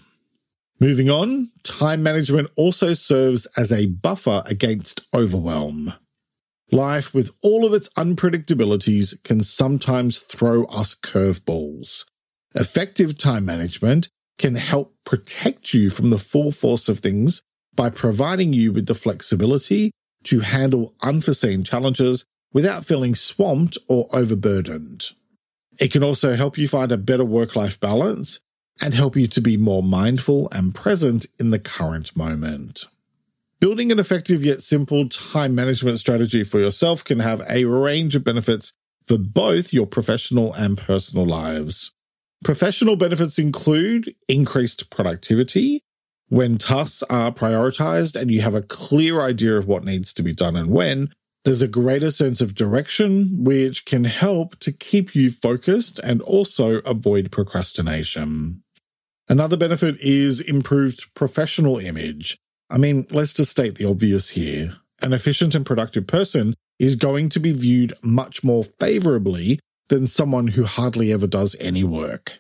Moving 0.79 1.11
on, 1.11 1.51
time 1.62 2.03
management 2.03 2.51
also 2.57 2.93
serves 2.93 3.47
as 3.57 3.73
a 3.73 3.87
buffer 3.87 4.43
against 4.47 5.07
overwhelm. 5.15 5.93
Life, 6.73 7.12
with 7.12 7.33
all 7.43 7.67
of 7.67 7.75
its 7.75 7.91
unpredictabilities, 7.91 9.23
can 9.25 9.43
sometimes 9.43 10.21
throw 10.21 10.64
us 10.64 10.95
curveballs. 10.95 12.07
Effective 12.55 13.19
time 13.19 13.45
management 13.45 14.09
can 14.38 14.55
help 14.55 14.95
protect 15.05 15.75
you 15.75 15.91
from 15.91 16.09
the 16.09 16.19
full 16.19 16.50
force 16.50 16.88
of 16.88 17.00
things 17.00 17.43
by 17.75 17.91
providing 17.91 18.55
you 18.55 18.73
with 18.73 18.87
the 18.87 18.95
flexibility 18.95 19.91
to 20.25 20.41
handle 20.41 20.95
unforeseen 21.02 21.62
challenges 21.62 22.25
without 22.55 22.87
feeling 22.87 23.14
swamped 23.14 23.76
or 23.87 24.07
overburdened. 24.12 25.11
It 25.79 25.93
can 25.93 26.02
also 26.02 26.37
help 26.37 26.57
you 26.57 26.69
find 26.69 26.91
a 26.91 26.97
better 26.97 27.25
work 27.25 27.55
life 27.55 27.79
balance 27.81 28.41
and 28.81 28.95
help 28.95 29.14
you 29.14 29.26
to 29.26 29.41
be 29.43 29.59
more 29.59 29.83
mindful 29.83 30.49
and 30.52 30.75
present 30.75 31.26
in 31.38 31.50
the 31.50 31.59
current 31.59 32.17
moment. 32.17 32.87
Building 33.62 33.92
an 33.92 34.00
effective 34.00 34.45
yet 34.45 34.59
simple 34.59 35.09
time 35.09 35.54
management 35.54 35.97
strategy 36.00 36.42
for 36.42 36.59
yourself 36.59 37.04
can 37.04 37.21
have 37.21 37.40
a 37.49 37.64
range 37.64 38.16
of 38.16 38.25
benefits 38.25 38.73
for 39.07 39.19
both 39.19 39.73
your 39.73 39.87
professional 39.87 40.52
and 40.54 40.76
personal 40.76 41.25
lives. 41.25 41.95
Professional 42.42 42.97
benefits 42.97 43.38
include 43.38 44.16
increased 44.28 44.90
productivity, 44.90 45.81
when 46.28 46.59
tasks 46.59 47.04
are 47.04 47.31
prioritized 47.31 48.21
and 48.21 48.33
you 48.33 48.40
have 48.40 48.54
a 48.57 48.62
clear 48.62 49.21
idea 49.21 49.57
of 49.57 49.69
what 49.69 49.85
needs 49.85 50.12
to 50.14 50.25
be 50.25 50.33
done 50.33 50.57
and 50.57 50.69
when, 50.69 51.12
there's 51.45 51.62
a 51.62 51.69
greater 51.69 52.11
sense 52.11 52.40
of 52.40 52.57
direction, 52.57 53.45
which 53.45 53.85
can 53.85 54.02
help 54.02 54.59
to 54.59 54.73
keep 54.73 55.14
you 55.14 55.31
focused 55.31 56.00
and 56.00 56.21
also 56.23 56.78
avoid 56.78 57.31
procrastination. 57.31 58.64
Another 59.28 59.57
benefit 59.57 59.95
is 60.00 60.40
improved 60.40 61.14
professional 61.14 61.78
image. 61.78 62.37
I 62.73 62.79
mean, 62.79 63.07
let's 63.12 63.35
just 63.35 63.50
state 63.50 63.75
the 63.75 63.85
obvious 63.85 64.31
here. 64.31 64.79
An 65.02 65.12
efficient 65.12 65.55
and 65.55 65.67
productive 65.67 66.07
person 66.07 66.55
is 66.79 66.97
going 66.97 67.29
to 67.29 67.41
be 67.41 67.52
viewed 67.52 67.93
much 68.02 68.43
more 68.43 68.64
favorably 68.64 69.61
than 69.88 70.07
someone 70.07 70.49
who 70.49 70.64
hardly 70.64 71.12
ever 71.12 71.26
does 71.26 71.55
any 71.61 71.85
work. 71.85 72.38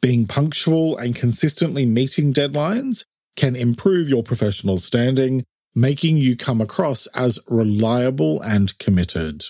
Being 0.00 0.26
punctual 0.26 0.96
and 0.96 1.14
consistently 1.14 1.84
meeting 1.84 2.32
deadlines 2.32 3.04
can 3.36 3.54
improve 3.54 4.08
your 4.08 4.22
professional 4.22 4.78
standing, 4.78 5.44
making 5.74 6.16
you 6.16 6.36
come 6.36 6.62
across 6.62 7.06
as 7.08 7.38
reliable 7.46 8.40
and 8.40 8.78
committed. 8.78 9.42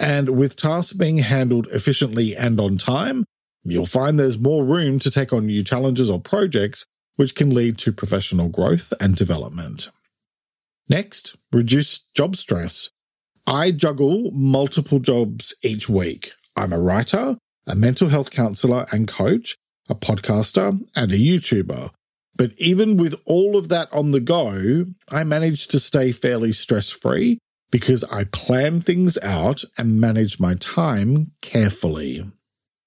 And 0.00 0.30
with 0.30 0.56
tasks 0.56 0.92
being 0.92 1.18
handled 1.18 1.68
efficiently 1.68 2.34
and 2.34 2.60
on 2.60 2.78
time, 2.78 3.24
you'll 3.62 3.86
find 3.86 4.18
there's 4.18 4.40
more 4.40 4.64
room 4.64 4.98
to 5.00 5.10
take 5.10 5.32
on 5.32 5.46
new 5.46 5.62
challenges 5.62 6.10
or 6.10 6.20
projects, 6.20 6.84
which 7.18 7.34
can 7.34 7.50
lead 7.50 7.76
to 7.76 7.90
professional 7.90 8.48
growth 8.48 8.92
and 9.00 9.16
development. 9.16 9.90
Next, 10.88 11.36
reduce 11.52 11.98
job 12.14 12.36
stress. 12.36 12.90
I 13.44 13.72
juggle 13.72 14.30
multiple 14.30 15.00
jobs 15.00 15.52
each 15.64 15.88
week. 15.88 16.30
I'm 16.56 16.72
a 16.72 16.78
writer, 16.78 17.36
a 17.66 17.74
mental 17.74 18.08
health 18.08 18.30
counselor 18.30 18.86
and 18.92 19.08
coach, 19.08 19.56
a 19.88 19.96
podcaster, 19.96 20.78
and 20.94 21.10
a 21.10 21.18
YouTuber. 21.18 21.90
But 22.36 22.52
even 22.56 22.96
with 22.96 23.20
all 23.26 23.56
of 23.56 23.68
that 23.68 23.88
on 23.92 24.12
the 24.12 24.20
go, 24.20 24.86
I 25.08 25.24
manage 25.24 25.66
to 25.68 25.80
stay 25.80 26.12
fairly 26.12 26.52
stress 26.52 26.88
free 26.88 27.38
because 27.72 28.04
I 28.04 28.24
plan 28.24 28.80
things 28.80 29.18
out 29.24 29.64
and 29.76 30.00
manage 30.00 30.38
my 30.38 30.54
time 30.54 31.32
carefully. 31.42 32.30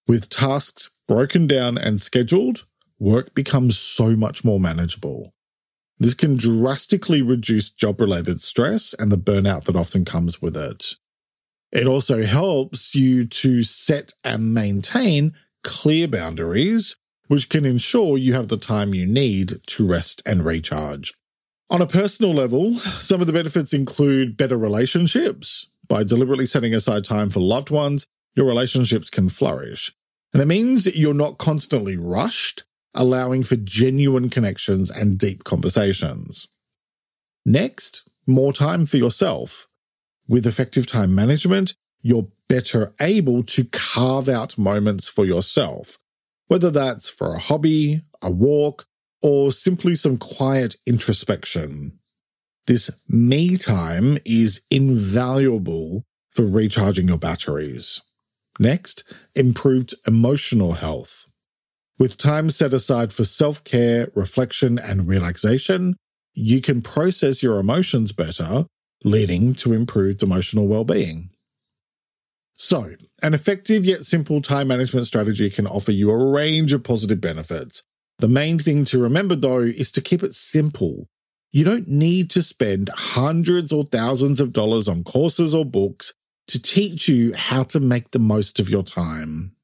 With 0.08 0.30
tasks 0.30 0.90
broken 1.06 1.48
down 1.48 1.78
and 1.78 2.02
scheduled, 2.02 2.66
work 3.02 3.34
becomes 3.34 3.78
so 3.78 4.16
much 4.16 4.46
more 4.46 4.60
manageable. 4.60 5.34
This 6.00 6.14
can 6.14 6.38
drastically 6.38 7.22
reduce 7.22 7.70
job 7.70 8.00
related 8.00 8.42
stress 8.42 8.94
and 8.98 9.12
the 9.12 9.18
burnout 9.18 9.66
that 9.66 9.76
often 9.76 10.06
comes 10.06 10.42
with 10.42 10.56
it. 10.56 10.96
It 11.72 11.88
also 11.88 12.24
helps 12.24 12.96
you 12.96 13.26
to 13.26 13.64
set 13.64 14.14
and 14.24 14.54
maintain 14.54 15.34
clear 15.64 16.08
boundaries 16.08 16.96
which 17.28 17.50
can 17.50 17.66
ensure 17.66 18.18
you 18.18 18.34
have 18.34 18.50
the 18.50 18.58
time 18.58 18.94
you 18.94 19.08
need 19.08 19.62
to 19.66 19.88
rest 19.88 20.22
and 20.26 20.44
recharge. 20.44 21.14
On 21.70 21.82
a 21.82 21.88
personal 21.88 22.34
level, 22.34 22.76
some 22.76 23.22
of 23.22 23.28
the 23.28 23.34
benefits 23.34 23.74
include 23.74 24.36
better 24.36 24.58
relationships. 24.58 25.72
By 25.88 26.04
deliberately 26.04 26.46
setting 26.46 26.74
aside 26.76 27.06
time 27.06 27.30
for 27.30 27.40
loved 27.40 27.70
ones, 27.70 28.06
your 28.36 28.46
relationships 28.46 29.10
can 29.10 29.30
flourish. 29.30 29.94
And 30.34 30.42
it 30.42 30.48
means 30.48 30.98
you're 30.98 31.14
not 31.14 31.38
constantly 31.38 31.96
rushed, 31.96 32.64
allowing 32.94 33.44
for 33.44 33.56
genuine 33.56 34.30
connections 34.30 34.92
and 34.92 35.18
deep 35.18 35.44
conversations. 35.44 36.48
Next, 37.46 38.10
more 38.28 38.54
time 38.54 38.86
for 38.86 38.98
yourself. 38.98 39.68
With 40.28 40.46
effective 40.46 40.88
time 40.88 41.14
management, 41.16 41.74
you're 42.02 42.28
better 42.48 42.94
able 43.00 43.44
to 43.44 43.66
carve 43.66 44.28
out 44.28 44.58
moments 44.58 45.08
for 45.08 45.26
yourself, 45.26 45.98
whether 46.48 46.70
that's 46.70 47.10
for 47.10 47.36
a 47.36 47.40
hobby, 47.40 48.02
a 48.22 48.32
walk, 48.32 48.86
or 49.22 49.52
simply 49.52 49.96
some 49.96 50.18
quiet 50.18 50.76
introspection. 50.86 52.00
This 52.68 52.92
me 53.08 53.58
time 53.58 54.18
is 54.26 54.62
invaluable 54.70 56.04
for 56.30 56.46
recharging 56.46 57.08
your 57.08 57.18
batteries. 57.18 58.02
Next, 58.60 59.04
improved 59.36 59.96
emotional 60.08 60.74
health. 60.74 61.26
With 62.02 62.18
time 62.18 62.50
set 62.50 62.74
aside 62.74 63.14
for 63.14 63.24
self 63.24 63.64
care, 63.64 64.10
reflection, 64.16 64.80
and 64.80 65.08
relaxation, 65.08 65.98
you 66.34 66.60
can 66.60 66.82
process 66.82 67.44
your 67.44 67.60
emotions 67.60 68.12
better, 68.12 68.66
leading 69.04 69.54
to 69.62 69.72
improved 69.72 70.24
emotional 70.24 70.68
well 70.68 70.84
being. 70.84 71.30
So, 72.58 72.96
an 73.22 73.36
effective 73.36 73.86
yet 73.86 74.04
simple 74.04 74.42
time 74.42 74.70
management 74.70 75.06
strategy 75.06 75.52
can 75.52 75.68
offer 75.68 75.92
you 75.92 76.10
a 76.10 76.32
range 76.32 76.74
of 76.74 76.84
positive 76.84 77.22
benefits. 77.22 77.84
The 78.18 78.28
main 78.28 78.58
thing 78.58 78.84
to 78.86 78.98
remember 78.98 79.36
though 79.36 79.60
is 79.60 79.92
to 79.92 80.02
keep 80.02 80.24
it 80.24 80.34
simple. 80.34 81.06
You 81.52 81.64
don't 81.64 81.88
need 81.88 82.32
to 82.32 82.42
spend 82.42 82.90
hundreds 82.96 83.72
or 83.72 83.84
thousands 83.84 84.42
of 84.42 84.54
dollars 84.54 84.90
on 84.90 85.04
courses 85.04 85.54
or 85.54 85.66
books 85.66 86.14
to 86.48 86.60
teach 86.60 87.08
you 87.08 87.36
how 87.36 87.62
to 87.66 87.80
make 87.80 88.10
the 88.10 88.18
most 88.18 88.60
of 88.60 88.72
your 88.72 88.82
time. 88.82 89.56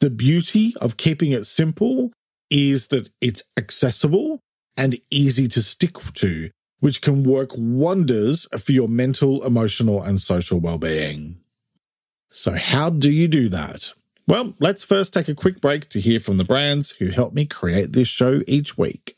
The 0.00 0.10
beauty 0.10 0.74
of 0.80 0.96
keeping 0.96 1.32
it 1.32 1.44
simple 1.44 2.12
is 2.50 2.88
that 2.88 3.10
it's 3.20 3.42
accessible 3.56 4.40
and 4.76 4.96
easy 5.10 5.48
to 5.48 5.60
stick 5.60 5.96
to, 6.14 6.50
which 6.78 7.02
can 7.02 7.24
work 7.24 7.50
wonders 7.56 8.46
for 8.58 8.72
your 8.72 8.88
mental, 8.88 9.44
emotional, 9.44 10.02
and 10.02 10.20
social 10.20 10.60
well-being. 10.60 11.40
So 12.30 12.52
how 12.52 12.90
do 12.90 13.10
you 13.10 13.26
do 13.26 13.48
that? 13.48 13.92
Well, 14.28 14.54
let's 14.60 14.84
first 14.84 15.12
take 15.12 15.28
a 15.28 15.34
quick 15.34 15.60
break 15.60 15.88
to 15.88 16.00
hear 16.00 16.20
from 16.20 16.36
the 16.36 16.44
brands 16.44 16.92
who 16.92 17.08
help 17.08 17.34
me 17.34 17.46
create 17.46 17.92
this 17.92 18.08
show 18.08 18.42
each 18.46 18.78
week. 18.78 19.17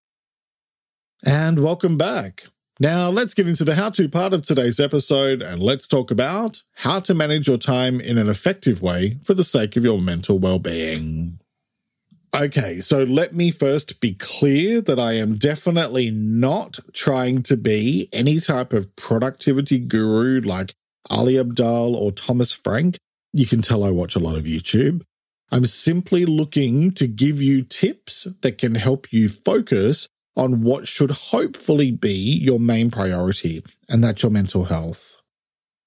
And 1.25 1.59
welcome 1.59 1.97
back. 1.97 2.47
Now 2.79 3.11
let's 3.11 3.35
get 3.35 3.47
into 3.47 3.63
the 3.63 3.75
how 3.75 3.91
to 3.91 4.09
part 4.09 4.33
of 4.33 4.41
today's 4.41 4.79
episode 4.79 5.43
and 5.43 5.61
let's 5.61 5.87
talk 5.87 6.09
about 6.09 6.63
how 6.77 6.99
to 7.01 7.13
manage 7.13 7.47
your 7.47 7.59
time 7.59 8.01
in 8.01 8.17
an 8.17 8.27
effective 8.27 8.81
way 8.81 9.19
for 9.21 9.35
the 9.35 9.43
sake 9.43 9.77
of 9.77 9.83
your 9.83 10.01
mental 10.01 10.39
well-being. 10.39 11.39
Okay, 12.35 12.81
so 12.81 13.03
let 13.03 13.35
me 13.35 13.51
first 13.51 13.99
be 13.99 14.15
clear 14.15 14.81
that 14.81 14.99
I 14.99 15.13
am 15.13 15.35
definitely 15.35 16.09
not 16.09 16.79
trying 16.91 17.43
to 17.43 17.57
be 17.57 18.09
any 18.11 18.39
type 18.39 18.73
of 18.73 18.95
productivity 18.95 19.77
guru 19.77 20.41
like 20.41 20.73
Ali 21.07 21.35
Abdaal 21.35 21.93
or 21.93 22.11
Thomas 22.11 22.51
Frank. 22.51 22.97
You 23.31 23.45
can 23.45 23.61
tell 23.61 23.83
I 23.83 23.91
watch 23.91 24.15
a 24.15 24.19
lot 24.19 24.37
of 24.37 24.45
YouTube. 24.45 25.03
I'm 25.51 25.65
simply 25.65 26.25
looking 26.25 26.91
to 26.93 27.05
give 27.05 27.41
you 27.41 27.61
tips 27.61 28.23
that 28.41 28.57
can 28.57 28.73
help 28.73 29.11
you 29.13 29.29
focus 29.29 30.07
on 30.35 30.61
what 30.61 30.87
should 30.87 31.11
hopefully 31.11 31.91
be 31.91 32.39
your 32.41 32.59
main 32.59 32.89
priority, 32.89 33.63
and 33.89 34.03
that's 34.03 34.23
your 34.23 34.31
mental 34.31 34.65
health. 34.65 35.21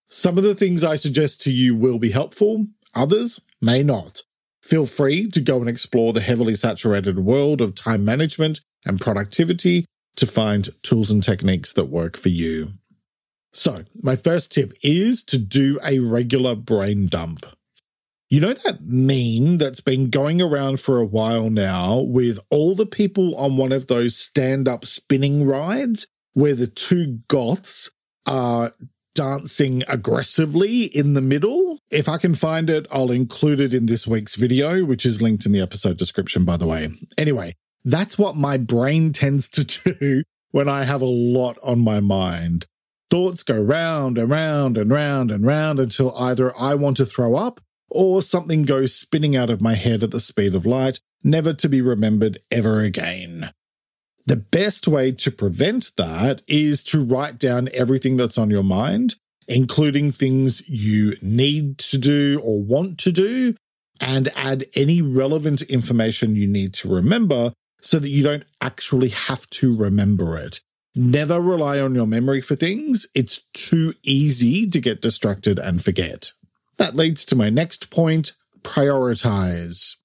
Some 0.09 0.39
of 0.39 0.45
the 0.45 0.55
things 0.55 0.85
I 0.85 0.97
suggest 0.97 1.41
to 1.43 1.53
you 1.53 1.75
will 1.75 1.99
be 1.99 2.11
helpful, 2.11 2.67
others 2.95 3.41
may 3.61 3.83
not. 3.83 4.23
Feel 4.63 4.87
free 4.87 5.29
to 5.31 5.41
go 5.41 5.59
and 5.61 5.69
explore 5.69 6.13
the 6.13 6.21
heavily 6.21 6.55
saturated 6.55 7.19
world 7.19 7.61
of 7.61 7.75
time 7.75 8.05
management 8.05 8.61
and 8.87 9.01
productivity 9.01 9.87
to 10.17 10.27
find 10.27 10.69
tools 10.83 11.11
and 11.11 11.23
techniques 11.23 11.73
that 11.73 11.87
work 11.87 12.17
for 12.17 12.29
you. 12.29 12.73
So, 13.53 13.85
my 14.03 14.17
first 14.17 14.53
tip 14.53 14.73
is 14.83 15.23
to 15.25 15.39
do 15.39 15.79
a 15.85 15.99
regular 15.99 16.55
brain 16.55 17.07
dump. 17.07 17.47
You 18.35 18.41
know 18.41 18.53
that 18.53 18.81
meme 18.83 19.59
that's 19.59 19.81
been 19.81 20.11
going 20.11 20.43
around 20.43 20.81
for 20.81 20.99
a 20.99 21.07
while 21.07 21.51
now 21.51 22.01
with 22.01 22.41
all 22.51 22.75
the 22.75 22.85
people 22.85 23.37
on 23.37 23.57
one 23.57 23.71
of 23.71 23.87
those 23.87 24.17
stand 24.17 24.67
up 24.67 24.85
spinning 24.85 25.47
rides 25.47 26.09
where 26.33 26.57
the 26.57 26.67
two 26.67 27.21
goths 27.29 27.93
are 28.27 28.73
dancing 29.15 29.85
aggressively 29.87 30.87
in 30.87 31.15
the 31.15 31.21
middle? 31.21 31.79
If 31.93 32.09
I 32.09 32.19
can 32.19 32.35
find 32.35 32.69
it, 32.69 32.89
I'll 32.91 33.13
include 33.13 33.61
it 33.61 33.73
in 33.73 33.87
this 33.87 34.05
week's 34.05 34.35
video, 34.35 34.85
which 34.85 35.07
is 35.07 35.23
linked 35.23 35.47
in 35.47 35.53
the 35.53 35.61
episode 35.61 35.97
description, 35.97 36.45
by 36.45 36.57
the 36.57 36.67
way. 36.67 36.93
Anyway, 37.17 37.55
that's 37.85 38.19
what 38.19 38.35
my 38.35 38.59
brain 38.59 39.13
tends 39.13 39.49
to 39.51 39.63
do 39.65 40.25
when 40.51 40.69
I 40.69 40.83
have 40.83 41.03
a 41.03 41.05
lot 41.05 41.57
on 41.63 41.79
my 41.79 42.01
mind. 42.01 42.67
Thoughts 43.11 43.45
go 43.45 43.63
round 43.63 44.19
and 44.19 44.29
round 44.29 44.77
and 44.77 44.91
round 44.91 45.31
and 45.31 45.47
round 45.47 45.79
until 45.79 46.13
either 46.19 46.53
I 46.59 46.75
want 46.75 46.97
to 46.97 47.07
throw 47.07 47.37
up 47.37 47.61
or 47.95 48.21
something 48.21 48.65
goes 48.65 48.95
spinning 48.95 49.37
out 49.37 49.51
of 49.51 49.61
my 49.63 49.75
head 49.75 50.03
at 50.03 50.11
the 50.11 50.21
speed 50.21 50.55
of 50.55 50.67
light, 50.67 51.01
never 51.23 51.55
to 51.55 51.69
be 51.69 51.81
remembered 51.81 52.39
ever 52.51 52.81
again. 52.81 53.53
The 54.27 54.37
best 54.37 54.89
way 54.89 55.13
to 55.13 55.31
prevent 55.31 55.93
that 55.97 56.43
is 56.49 56.83
to 56.85 57.05
write 57.05 57.39
down 57.39 57.69
everything 57.73 58.17
that's 58.17 58.39
on 58.39 58.51
your 58.51 58.63
mind, 58.63 59.17
including 59.47 60.11
things 60.11 60.67
you 60.69 61.17
need 61.23 61.79
to 61.79 61.99
do 61.99 62.41
or 62.43 62.63
want 62.63 62.99
to 63.01 63.13
do, 63.13 63.55
and 64.01 64.31
add 64.35 64.65
any 64.75 65.03
relevant 65.03 65.63
information 65.63 66.37
you 66.37 66.47
need 66.47 66.75
to 66.75 66.93
remember 66.93 67.53
so 67.81 67.99
that 67.99 68.09
you 68.09 68.25
don't 68.25 68.45
actually 68.61 69.11
have 69.11 69.49
to 69.51 69.77
remember 69.77 70.37
it. 70.37 70.61
Never 70.97 71.41
rely 71.41 71.81
on 71.81 71.95
your 71.95 72.07
memory 72.07 72.41
for 72.41 72.57
things. 72.57 73.07
It's 73.15 73.43
too 73.53 73.95
easy 74.03 74.69
to 74.71 74.81
get 74.81 75.03
distracted 75.03 75.59
and 75.59 75.83
forget. 75.85 76.33
That 76.77 76.97
leads 76.97 77.25
to 77.27 77.37
my 77.37 77.51
next 77.51 77.91
point 77.91 78.33
prioritize. 78.63 79.97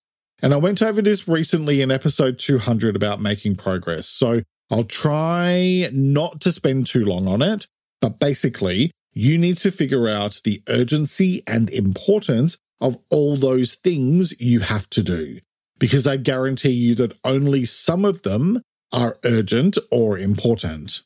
And 0.42 0.54
I 0.54 0.58
went 0.58 0.82
over 0.82 1.02
this 1.02 1.28
recently 1.28 1.82
in 1.82 1.92
episode 1.92 2.40
200 2.40 2.96
about 2.96 3.22
making 3.22 3.56
progress. 3.56 4.08
So 4.08 4.42
I'll 4.72 4.84
try 4.84 5.90
not 5.92 6.42
to 6.42 6.52
spend 6.52 6.86
too 6.86 7.06
long 7.06 7.28
on 7.28 7.42
it. 7.42 7.68
But 8.02 8.20
basically, 8.20 8.92
you 9.14 9.38
need 9.38 9.58
to 9.58 9.72
figure 9.72 10.08
out 10.08 10.42
the 10.44 10.62
urgency 10.70 11.42
and 11.48 11.70
importance 11.70 12.58
of 12.80 12.98
all 13.10 13.36
those 13.36 13.76
things 13.76 14.34
you 14.40 14.62
have 14.62 14.90
to 14.92 15.04
do. 15.04 15.40
Because 15.80 16.08
I 16.08 16.18
guarantee 16.18 16.72
you 16.72 16.96
that 16.96 17.18
only 17.24 17.66
some 17.66 18.06
of 18.06 18.24
them 18.24 18.62
are 18.92 19.18
urgent 19.24 19.78
or 19.92 20.18
important. 20.18 21.02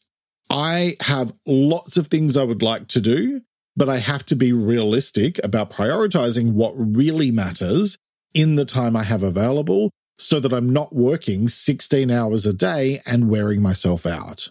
I 0.49 0.97
have 1.01 1.33
lots 1.47 1.97
of 1.97 2.07
things 2.07 2.37
I 2.37 2.43
would 2.43 2.61
like 2.61 2.87
to 2.89 3.01
do, 3.01 3.41
but 3.75 3.89
I 3.89 3.97
have 3.97 4.25
to 4.27 4.35
be 4.35 4.51
realistic 4.51 5.43
about 5.43 5.71
prioritizing 5.71 6.53
what 6.53 6.73
really 6.75 7.31
matters 7.31 7.97
in 8.33 8.55
the 8.55 8.65
time 8.65 8.95
I 8.95 9.03
have 9.03 9.23
available 9.23 9.89
so 10.17 10.39
that 10.39 10.53
I'm 10.53 10.71
not 10.71 10.93
working 10.93 11.49
16 11.49 12.11
hours 12.11 12.45
a 12.45 12.53
day 12.53 13.01
and 13.05 13.29
wearing 13.29 13.61
myself 13.61 14.05
out. 14.05 14.49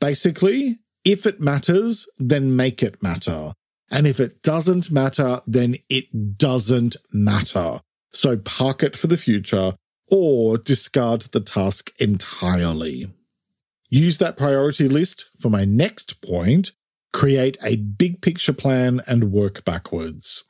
Basically, 0.00 0.78
if 1.04 1.26
it 1.26 1.40
matters, 1.40 2.06
then 2.18 2.56
make 2.56 2.82
it 2.82 3.02
matter. 3.02 3.52
And 3.90 4.06
if 4.06 4.20
it 4.20 4.42
doesn't 4.42 4.90
matter, 4.90 5.40
then 5.46 5.76
it 5.88 6.36
doesn't 6.36 6.96
matter. 7.12 7.80
So 8.12 8.36
park 8.36 8.82
it 8.82 8.96
for 8.96 9.06
the 9.06 9.16
future 9.16 9.74
or 10.10 10.58
discard 10.58 11.22
the 11.22 11.40
task 11.40 11.92
entirely. 11.98 13.06
Use 13.88 14.18
that 14.18 14.36
priority 14.36 14.88
list 14.88 15.30
for 15.40 15.48
my 15.48 15.64
next 15.64 16.20
point 16.20 16.72
create 17.12 17.56
a 17.62 17.76
big 17.76 18.20
picture 18.20 18.52
plan 18.52 19.00
and 19.06 19.32
work 19.32 19.64
backwards. 19.64 20.44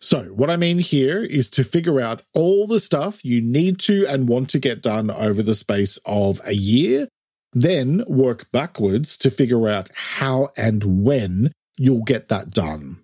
So, 0.00 0.24
what 0.26 0.48
I 0.48 0.56
mean 0.56 0.78
here 0.78 1.22
is 1.22 1.50
to 1.50 1.64
figure 1.64 2.00
out 2.00 2.22
all 2.32 2.66
the 2.66 2.80
stuff 2.80 3.22
you 3.22 3.42
need 3.42 3.78
to 3.80 4.06
and 4.06 4.28
want 4.28 4.48
to 4.50 4.58
get 4.58 4.82
done 4.82 5.10
over 5.10 5.42
the 5.42 5.54
space 5.54 5.98
of 6.06 6.40
a 6.46 6.54
year, 6.54 7.06
then 7.52 8.02
work 8.06 8.50
backwards 8.50 9.18
to 9.18 9.30
figure 9.30 9.68
out 9.68 9.90
how 9.94 10.48
and 10.56 11.04
when 11.04 11.52
you'll 11.76 12.04
get 12.04 12.28
that 12.28 12.50
done. 12.50 13.00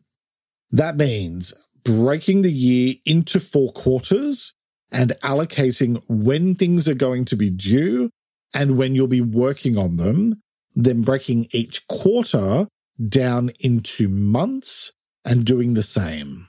That 0.71 0.97
means 0.97 1.53
breaking 1.85 2.43
the 2.43 2.53
year 2.53 2.95
into 3.05 3.41
four 3.41 3.73
quarters 3.73 4.55
and 4.91 5.11
allocating 5.23 6.03
when 6.09 6.55
things 6.55 6.89
are 6.89 6.95
going 6.95 7.27
to 7.27 7.37
be 7.37 7.51
due 7.51 8.11
and 8.55 8.79
when 8.79 8.95
you'll 8.95 9.07
be 9.07 9.21
working 9.21 9.77
on 9.77 9.97
them, 9.97 10.41
then 10.75 11.03
breaking 11.03 11.47
each 11.53 11.87
quarter 11.89 12.67
down 13.09 13.51
into 13.61 14.09
months 14.09 14.93
and 15.25 15.45
doing 15.45 15.75
the 15.75 15.83
same. 15.83 16.49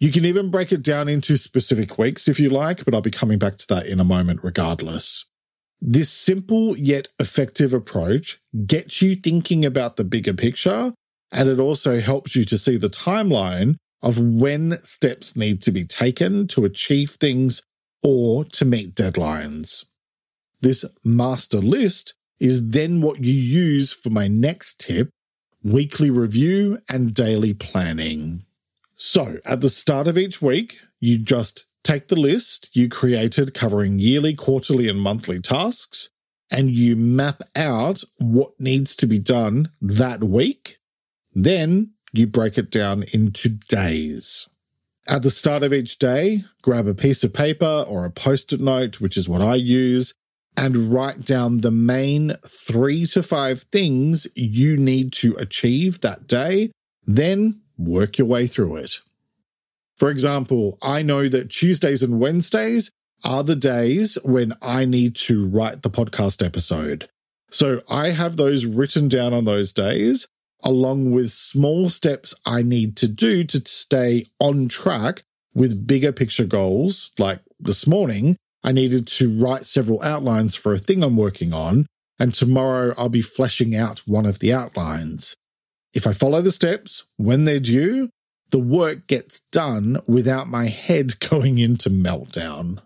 You 0.00 0.12
can 0.12 0.24
even 0.24 0.50
break 0.50 0.72
it 0.72 0.82
down 0.82 1.08
into 1.08 1.36
specific 1.36 1.98
weeks 1.98 2.28
if 2.28 2.38
you 2.38 2.50
like, 2.50 2.84
but 2.84 2.94
I'll 2.94 3.00
be 3.00 3.10
coming 3.10 3.38
back 3.38 3.56
to 3.58 3.66
that 3.68 3.86
in 3.86 3.98
a 3.98 4.04
moment 4.04 4.40
regardless. 4.42 5.24
This 5.80 6.10
simple 6.10 6.76
yet 6.76 7.08
effective 7.18 7.74
approach 7.74 8.38
gets 8.66 9.02
you 9.02 9.16
thinking 9.16 9.64
about 9.64 9.96
the 9.96 10.04
bigger 10.04 10.34
picture 10.34 10.92
And 11.30 11.48
it 11.48 11.58
also 11.58 12.00
helps 12.00 12.34
you 12.34 12.44
to 12.46 12.58
see 12.58 12.76
the 12.76 12.88
timeline 12.88 13.76
of 14.02 14.18
when 14.18 14.78
steps 14.78 15.36
need 15.36 15.62
to 15.62 15.72
be 15.72 15.84
taken 15.84 16.46
to 16.48 16.64
achieve 16.64 17.10
things 17.10 17.62
or 18.02 18.44
to 18.44 18.64
meet 18.64 18.94
deadlines. 18.94 19.84
This 20.60 20.84
master 21.04 21.58
list 21.58 22.14
is 22.40 22.70
then 22.70 23.00
what 23.00 23.22
you 23.22 23.32
use 23.32 23.92
for 23.92 24.10
my 24.10 24.28
next 24.28 24.80
tip 24.80 25.10
weekly 25.62 26.10
review 26.10 26.78
and 26.88 27.14
daily 27.14 27.54
planning. 27.54 28.44
So 28.96 29.38
at 29.44 29.60
the 29.60 29.70
start 29.70 30.06
of 30.06 30.18
each 30.18 30.42
week, 30.42 30.80
you 31.00 31.18
just 31.18 31.66
take 31.84 32.08
the 32.08 32.16
list 32.16 32.74
you 32.74 32.88
created 32.88 33.54
covering 33.54 33.98
yearly, 33.98 34.34
quarterly, 34.34 34.88
and 34.88 35.00
monthly 35.00 35.40
tasks, 35.40 36.10
and 36.50 36.70
you 36.70 36.96
map 36.96 37.42
out 37.54 38.02
what 38.18 38.58
needs 38.58 38.94
to 38.96 39.06
be 39.06 39.18
done 39.18 39.70
that 39.80 40.24
week. 40.24 40.78
Then 41.34 41.92
you 42.12 42.26
break 42.26 42.58
it 42.58 42.70
down 42.70 43.04
into 43.12 43.48
days. 43.48 44.48
At 45.06 45.22
the 45.22 45.30
start 45.30 45.62
of 45.62 45.72
each 45.72 45.98
day, 45.98 46.44
grab 46.60 46.86
a 46.86 46.94
piece 46.94 47.24
of 47.24 47.32
paper 47.32 47.84
or 47.88 48.04
a 48.04 48.10
post 48.10 48.52
it 48.52 48.60
note, 48.60 49.00
which 49.00 49.16
is 49.16 49.28
what 49.28 49.40
I 49.40 49.54
use, 49.54 50.12
and 50.58 50.92
write 50.92 51.24
down 51.24 51.60
the 51.60 51.70
main 51.70 52.34
three 52.44 53.06
to 53.06 53.22
five 53.22 53.62
things 53.62 54.26
you 54.34 54.76
need 54.76 55.12
to 55.12 55.36
achieve 55.36 56.00
that 56.00 56.26
day. 56.26 56.72
Then 57.06 57.60
work 57.78 58.18
your 58.18 58.26
way 58.26 58.48
through 58.48 58.76
it. 58.76 58.98
For 59.96 60.10
example, 60.10 60.76
I 60.82 61.02
know 61.02 61.28
that 61.28 61.50
Tuesdays 61.50 62.02
and 62.02 62.18
Wednesdays 62.18 62.90
are 63.24 63.44
the 63.44 63.54
days 63.54 64.18
when 64.24 64.52
I 64.60 64.84
need 64.84 65.14
to 65.16 65.46
write 65.46 65.82
the 65.82 65.90
podcast 65.90 66.44
episode. 66.44 67.08
So 67.50 67.82
I 67.88 68.10
have 68.10 68.36
those 68.36 68.66
written 68.66 69.08
down 69.08 69.32
on 69.32 69.44
those 69.44 69.72
days, 69.72 70.26
along 70.64 71.12
with 71.12 71.30
small 71.30 71.88
steps 71.88 72.34
I 72.44 72.62
need 72.62 72.96
to 72.96 73.06
do 73.08 73.44
to 73.44 73.62
stay 73.64 74.26
on 74.40 74.66
track 74.66 75.22
with 75.54 75.86
bigger 75.86 76.12
picture 76.12 76.46
goals. 76.46 77.12
Like 77.16 77.40
this 77.60 77.86
morning, 77.86 78.36
I 78.68 78.72
needed 78.72 79.06
to 79.06 79.34
write 79.34 79.64
several 79.64 80.02
outlines 80.02 80.54
for 80.54 80.74
a 80.74 80.78
thing 80.78 81.02
I'm 81.02 81.16
working 81.16 81.54
on, 81.54 81.86
and 82.18 82.34
tomorrow 82.34 82.92
I'll 82.98 83.08
be 83.08 83.22
fleshing 83.22 83.74
out 83.74 84.00
one 84.00 84.26
of 84.26 84.40
the 84.40 84.52
outlines. 84.52 85.34
If 85.94 86.06
I 86.06 86.12
follow 86.12 86.42
the 86.42 86.50
steps 86.50 87.04
when 87.16 87.44
they're 87.44 87.60
due, 87.60 88.10
the 88.50 88.58
work 88.58 89.06
gets 89.06 89.40
done 89.52 89.96
without 90.06 90.48
my 90.48 90.66
head 90.66 91.18
going 91.30 91.56
into 91.56 91.88
meltdown. 91.88 92.82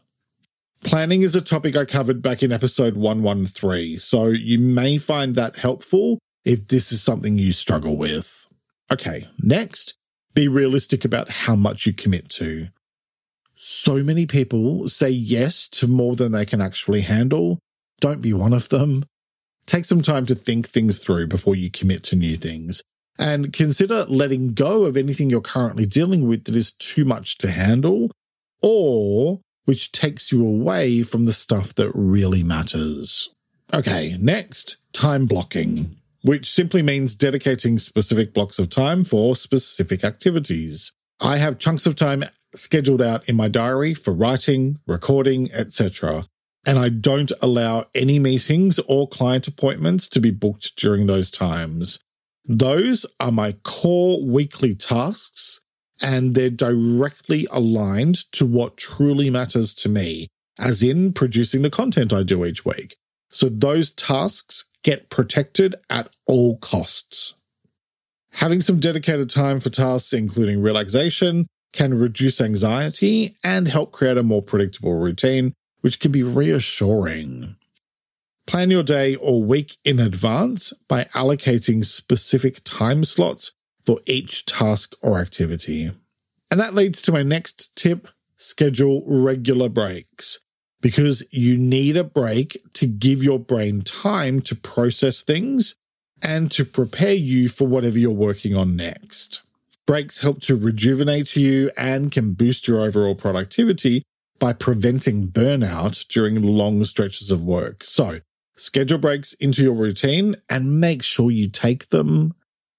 Planning 0.84 1.22
is 1.22 1.34
a 1.34 1.40
topic 1.40 1.74
I 1.74 1.84
covered 1.84 2.22
back 2.22 2.44
in 2.44 2.52
episode 2.52 2.94
113, 2.94 3.98
so 3.98 4.28
you 4.28 4.60
may 4.60 4.98
find 4.98 5.34
that 5.34 5.56
helpful 5.56 6.20
if 6.44 6.68
this 6.68 6.92
is 6.92 7.02
something 7.02 7.38
you 7.38 7.50
struggle 7.50 7.96
with. 7.96 8.46
Okay, 8.92 9.26
next, 9.40 9.94
be 10.32 10.46
realistic 10.46 11.04
about 11.04 11.28
how 11.28 11.56
much 11.56 11.86
you 11.86 11.92
commit 11.92 12.28
to. 12.28 12.68
So 13.64 14.02
many 14.02 14.26
people 14.26 14.88
say 14.88 15.10
yes 15.10 15.68
to 15.68 15.86
more 15.86 16.16
than 16.16 16.32
they 16.32 16.44
can 16.44 16.60
actually 16.60 17.02
handle. 17.02 17.60
Don't 18.00 18.20
be 18.20 18.32
one 18.32 18.52
of 18.52 18.70
them. 18.70 19.04
Take 19.66 19.84
some 19.84 20.02
time 20.02 20.26
to 20.26 20.34
think 20.34 20.66
things 20.66 20.98
through 20.98 21.28
before 21.28 21.54
you 21.54 21.70
commit 21.70 22.02
to 22.04 22.16
new 22.16 22.34
things 22.34 22.82
and 23.20 23.52
consider 23.52 24.04
letting 24.08 24.54
go 24.54 24.84
of 24.84 24.96
anything 24.96 25.30
you're 25.30 25.40
currently 25.40 25.86
dealing 25.86 26.26
with 26.26 26.42
that 26.44 26.56
is 26.56 26.72
too 26.72 27.04
much 27.04 27.38
to 27.38 27.52
handle 27.52 28.10
or 28.60 29.38
which 29.64 29.92
takes 29.92 30.32
you 30.32 30.44
away 30.44 31.04
from 31.04 31.26
the 31.26 31.32
stuff 31.32 31.72
that 31.76 31.92
really 31.94 32.42
matters. 32.42 33.32
Okay, 33.72 34.16
next, 34.18 34.78
time 34.92 35.26
blocking, 35.26 35.94
which 36.22 36.50
simply 36.50 36.82
means 36.82 37.14
dedicating 37.14 37.78
specific 37.78 38.34
blocks 38.34 38.58
of 38.58 38.70
time 38.70 39.04
for 39.04 39.36
specific 39.36 40.02
activities. 40.02 40.92
I 41.20 41.36
have 41.36 41.60
chunks 41.60 41.86
of 41.86 41.94
time 41.94 42.24
scheduled 42.54 43.02
out 43.02 43.28
in 43.28 43.36
my 43.36 43.48
diary 43.48 43.94
for 43.94 44.12
writing, 44.12 44.78
recording, 44.86 45.50
etc. 45.52 46.24
And 46.66 46.78
I 46.78 46.88
don't 46.88 47.32
allow 47.40 47.86
any 47.94 48.18
meetings 48.18 48.78
or 48.86 49.08
client 49.08 49.48
appointments 49.48 50.08
to 50.10 50.20
be 50.20 50.30
booked 50.30 50.76
during 50.76 51.06
those 51.06 51.30
times. 51.30 51.98
Those 52.44 53.06
are 53.20 53.32
my 53.32 53.52
core 53.62 54.24
weekly 54.24 54.74
tasks, 54.74 55.60
and 56.00 56.34
they're 56.34 56.50
directly 56.50 57.46
aligned 57.50 58.16
to 58.32 58.46
what 58.46 58.76
truly 58.76 59.30
matters 59.30 59.74
to 59.74 59.88
me, 59.88 60.28
as 60.58 60.82
in 60.82 61.12
producing 61.12 61.62
the 61.62 61.70
content 61.70 62.12
I 62.12 62.22
do 62.22 62.44
each 62.44 62.64
week. 62.64 62.96
So 63.30 63.48
those 63.48 63.90
tasks 63.90 64.64
get 64.82 65.08
protected 65.08 65.76
at 65.88 66.10
all 66.26 66.58
costs. 66.58 67.34
Having 68.32 68.62
some 68.62 68.80
dedicated 68.80 69.30
time 69.30 69.60
for 69.60 69.70
tasks, 69.70 70.12
including 70.12 70.62
relaxation, 70.62 71.46
can 71.72 71.94
reduce 71.94 72.40
anxiety 72.40 73.36
and 73.42 73.68
help 73.68 73.92
create 73.92 74.18
a 74.18 74.22
more 74.22 74.42
predictable 74.42 74.94
routine, 74.94 75.54
which 75.80 76.00
can 76.00 76.12
be 76.12 76.22
reassuring. 76.22 77.56
Plan 78.46 78.70
your 78.70 78.82
day 78.82 79.14
or 79.14 79.42
week 79.42 79.78
in 79.84 79.98
advance 79.98 80.72
by 80.88 81.04
allocating 81.14 81.84
specific 81.84 82.60
time 82.64 83.04
slots 83.04 83.52
for 83.84 84.00
each 84.06 84.46
task 84.46 84.94
or 85.00 85.18
activity. 85.18 85.92
And 86.50 86.60
that 86.60 86.74
leads 86.74 87.00
to 87.02 87.12
my 87.12 87.22
next 87.22 87.74
tip 87.76 88.08
schedule 88.36 89.04
regular 89.06 89.68
breaks 89.68 90.40
because 90.80 91.24
you 91.30 91.56
need 91.56 91.96
a 91.96 92.04
break 92.04 92.58
to 92.74 92.86
give 92.86 93.22
your 93.22 93.38
brain 93.38 93.82
time 93.82 94.40
to 94.42 94.56
process 94.56 95.22
things 95.22 95.76
and 96.22 96.50
to 96.50 96.64
prepare 96.64 97.14
you 97.14 97.48
for 97.48 97.66
whatever 97.66 97.98
you're 97.98 98.10
working 98.10 98.56
on 98.56 98.76
next. 98.76 99.41
Breaks 99.86 100.20
help 100.20 100.40
to 100.42 100.56
rejuvenate 100.56 101.34
you 101.34 101.70
and 101.76 102.12
can 102.12 102.34
boost 102.34 102.68
your 102.68 102.84
overall 102.84 103.14
productivity 103.14 104.02
by 104.38 104.52
preventing 104.52 105.28
burnout 105.28 106.06
during 106.08 106.42
long 106.42 106.84
stretches 106.84 107.30
of 107.30 107.42
work. 107.42 107.84
So 107.84 108.20
schedule 108.56 108.98
breaks 108.98 109.34
into 109.34 109.62
your 109.62 109.74
routine 109.74 110.36
and 110.48 110.80
make 110.80 111.02
sure 111.02 111.30
you 111.30 111.48
take 111.48 111.88
them. 111.88 112.34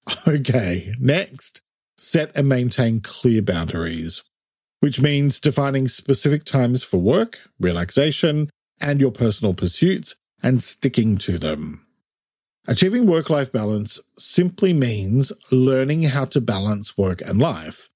Okay, 0.28 0.94
next, 1.00 1.62
set 1.98 2.36
and 2.36 2.50
maintain 2.50 3.00
clear 3.00 3.42
boundaries, 3.42 4.24
which 4.82 5.00
means 5.00 5.40
defining 5.40 5.88
specific 5.88 6.44
times 6.44 6.84
for 6.84 6.98
work, 6.98 7.40
relaxation, 7.58 8.50
and 8.82 9.00
your 9.00 9.12
personal 9.12 9.54
pursuits 9.54 10.16
and 10.42 10.62
sticking 10.62 11.18
to 11.20 11.40
them. 11.40 11.83
Achieving 12.66 13.06
work 13.08 13.30
life 13.30 13.52
balance 13.52 14.00
simply 14.18 14.74
means 14.74 15.34
learning 15.52 16.04
how 16.04 16.26
to 16.26 16.40
balance 16.40 16.98
work 16.98 17.22
and 17.22 17.40
life. 17.40 17.90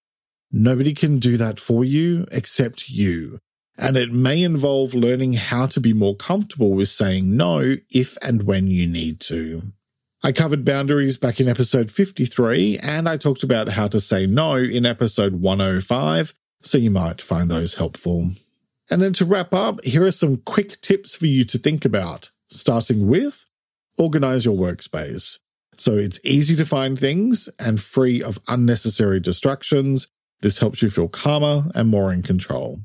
Nobody 0.52 0.94
can 0.94 1.20
do 1.20 1.38
that 1.38 1.60
for 1.60 1.86
you 1.86 2.26
except 2.32 2.90
you 2.90 3.40
and 3.78 3.96
it 3.96 4.12
may 4.12 4.42
involve 4.42 4.94
learning 4.94 5.34
how 5.34 5.68
to 5.68 5.80
be 5.80 5.94
more 5.94 6.16
comfortable 6.16 6.72
with 6.72 6.90
saying 6.90 7.38
no 7.38 7.76
if 7.92 8.18
and 8.24 8.44
when 8.44 8.68
you 8.68 8.88
need 8.88 9.20
to. 9.20 9.62
I 10.24 10.32
covered 10.32 10.66
boundaries 10.66 11.16
back 11.16 11.40
in 11.40 11.48
episode 11.48 11.92
53, 11.92 12.80
and 12.80 13.08
I 13.08 13.18
talked 13.18 13.44
about 13.44 13.70
how 13.70 13.88
to 13.90 14.00
say 14.00 14.26
no 14.26 14.56
in 14.56 14.86
episode 14.86 15.36
105, 15.36 16.34
so 16.64 16.78
you 16.80 16.90
might 16.90 17.22
find 17.22 17.52
those 17.52 17.76
helpful. 17.76 18.32
And 18.90 19.02
then 19.02 19.14
to 19.14 19.26
wrap 19.26 19.54
up, 19.54 19.84
here 19.86 20.04
are 20.04 20.12
some 20.12 20.38
quick 20.38 20.82
tips 20.82 21.16
for 21.16 21.28
you 21.28 21.46
to 21.46 21.60
think 21.60 21.86
about, 21.86 22.32
starting 22.50 23.08
with 23.08 23.46
organize 23.98 24.46
your 24.46 24.58
workspace. 24.58 25.40
So 25.76 25.98
it's 25.98 26.20
easy 26.24 26.56
to 26.56 26.66
find 26.66 27.00
things 27.00 27.50
and 27.60 27.80
free 27.80 28.22
of 28.22 28.40
unnecessary 28.48 29.20
distractions. 29.20 30.08
This 30.42 30.60
helps 30.60 30.82
you 30.82 30.90
feel 30.90 31.08
calmer 31.08 31.70
and 31.76 31.90
more 31.90 32.12
in 32.12 32.24
control. 32.24 32.80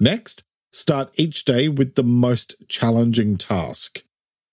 Next, 0.00 0.42
start 0.72 1.10
each 1.14 1.44
day 1.44 1.68
with 1.68 1.94
the 1.94 2.02
most 2.02 2.54
challenging 2.68 3.36
task. 3.36 4.02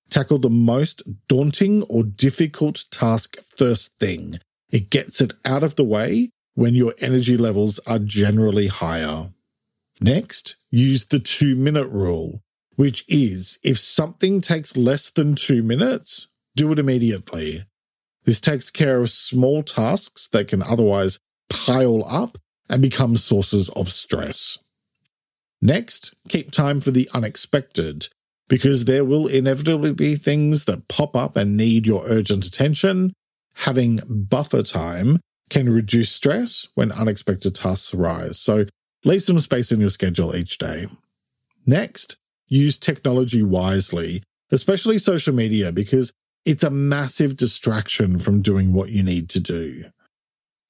Tackle 0.10 0.40
the 0.40 0.50
most 0.50 1.02
daunting 1.28 1.84
or 1.84 2.04
difficult 2.04 2.86
task 2.92 3.38
first 3.44 3.98
thing. 4.00 4.40
It 4.72 4.90
gets 4.90 5.22
it 5.22 5.34
out 5.44 5.64
of 5.64 5.76
the 5.76 5.84
way 5.84 6.30
when 6.54 6.76
your 6.76 6.94
energy 7.00 7.38
levels 7.38 7.80
are 7.88 8.00
generally 8.00 8.68
higher. 8.68 9.32
Next, 10.00 10.56
use 10.70 11.06
the 11.06 11.20
two 11.20 11.56
minute 11.56 11.88
rule, 11.88 12.42
which 12.76 13.06
is 13.08 13.60
if 13.64 13.78
something 13.78 14.42
takes 14.42 14.78
less 14.78 15.10
than 15.10 15.36
two 15.36 15.62
minutes, 15.62 16.28
do 16.56 16.72
it 16.72 16.80
immediately. 16.80 17.64
This 18.24 18.40
takes 18.40 18.72
care 18.72 19.00
of 19.00 19.10
small 19.10 19.64
tasks 19.64 20.28
that 20.30 20.48
can 20.48 20.64
otherwise 20.64 21.20
pile 21.50 22.04
up 22.06 22.38
and 22.70 22.82
become 22.82 23.18
sources 23.18 23.70
of 23.70 23.90
stress. 23.90 24.60
Next, 25.62 26.14
keep 26.30 26.52
time 26.52 26.82
for 26.82 26.92
the 26.92 27.10
unexpected, 27.14 28.08
because 28.48 28.86
there 28.86 29.06
will 29.06 29.28
inevitably 29.28 29.94
be 29.94 30.16
things 30.16 30.66
that 30.66 30.88
pop 30.88 31.16
up 31.16 31.38
and 31.38 31.56
need 31.56 31.86
your 31.86 32.04
urgent 32.06 32.46
attention. 32.46 33.14
Having 33.58 34.00
buffer 34.10 34.64
time 34.64 35.20
can 35.50 35.70
reduce 35.70 36.12
stress 36.12 36.68
when 36.76 36.92
unexpected 36.92 37.56
tasks 37.56 37.94
arise, 37.94 38.40
so 38.40 38.66
leave 39.06 39.22
some 39.22 39.40
space 39.40 39.72
in 39.72 39.80
your 39.80 39.90
schedule 39.90 40.36
each 40.36 40.58
day. 40.58 40.88
Next, 41.66 42.18
use 42.54 42.78
technology 42.78 43.42
wisely, 43.42 44.22
especially 44.52 44.98
social 44.98 45.34
media, 45.34 45.72
because 45.72 46.14
it's 46.46 46.64
a 46.64 46.70
massive 46.70 47.36
distraction 47.36 48.18
from 48.18 48.42
doing 48.42 48.74
what 48.74 48.90
you 48.90 49.04
need 49.04 49.30
to 49.30 49.40
do. 49.40 49.86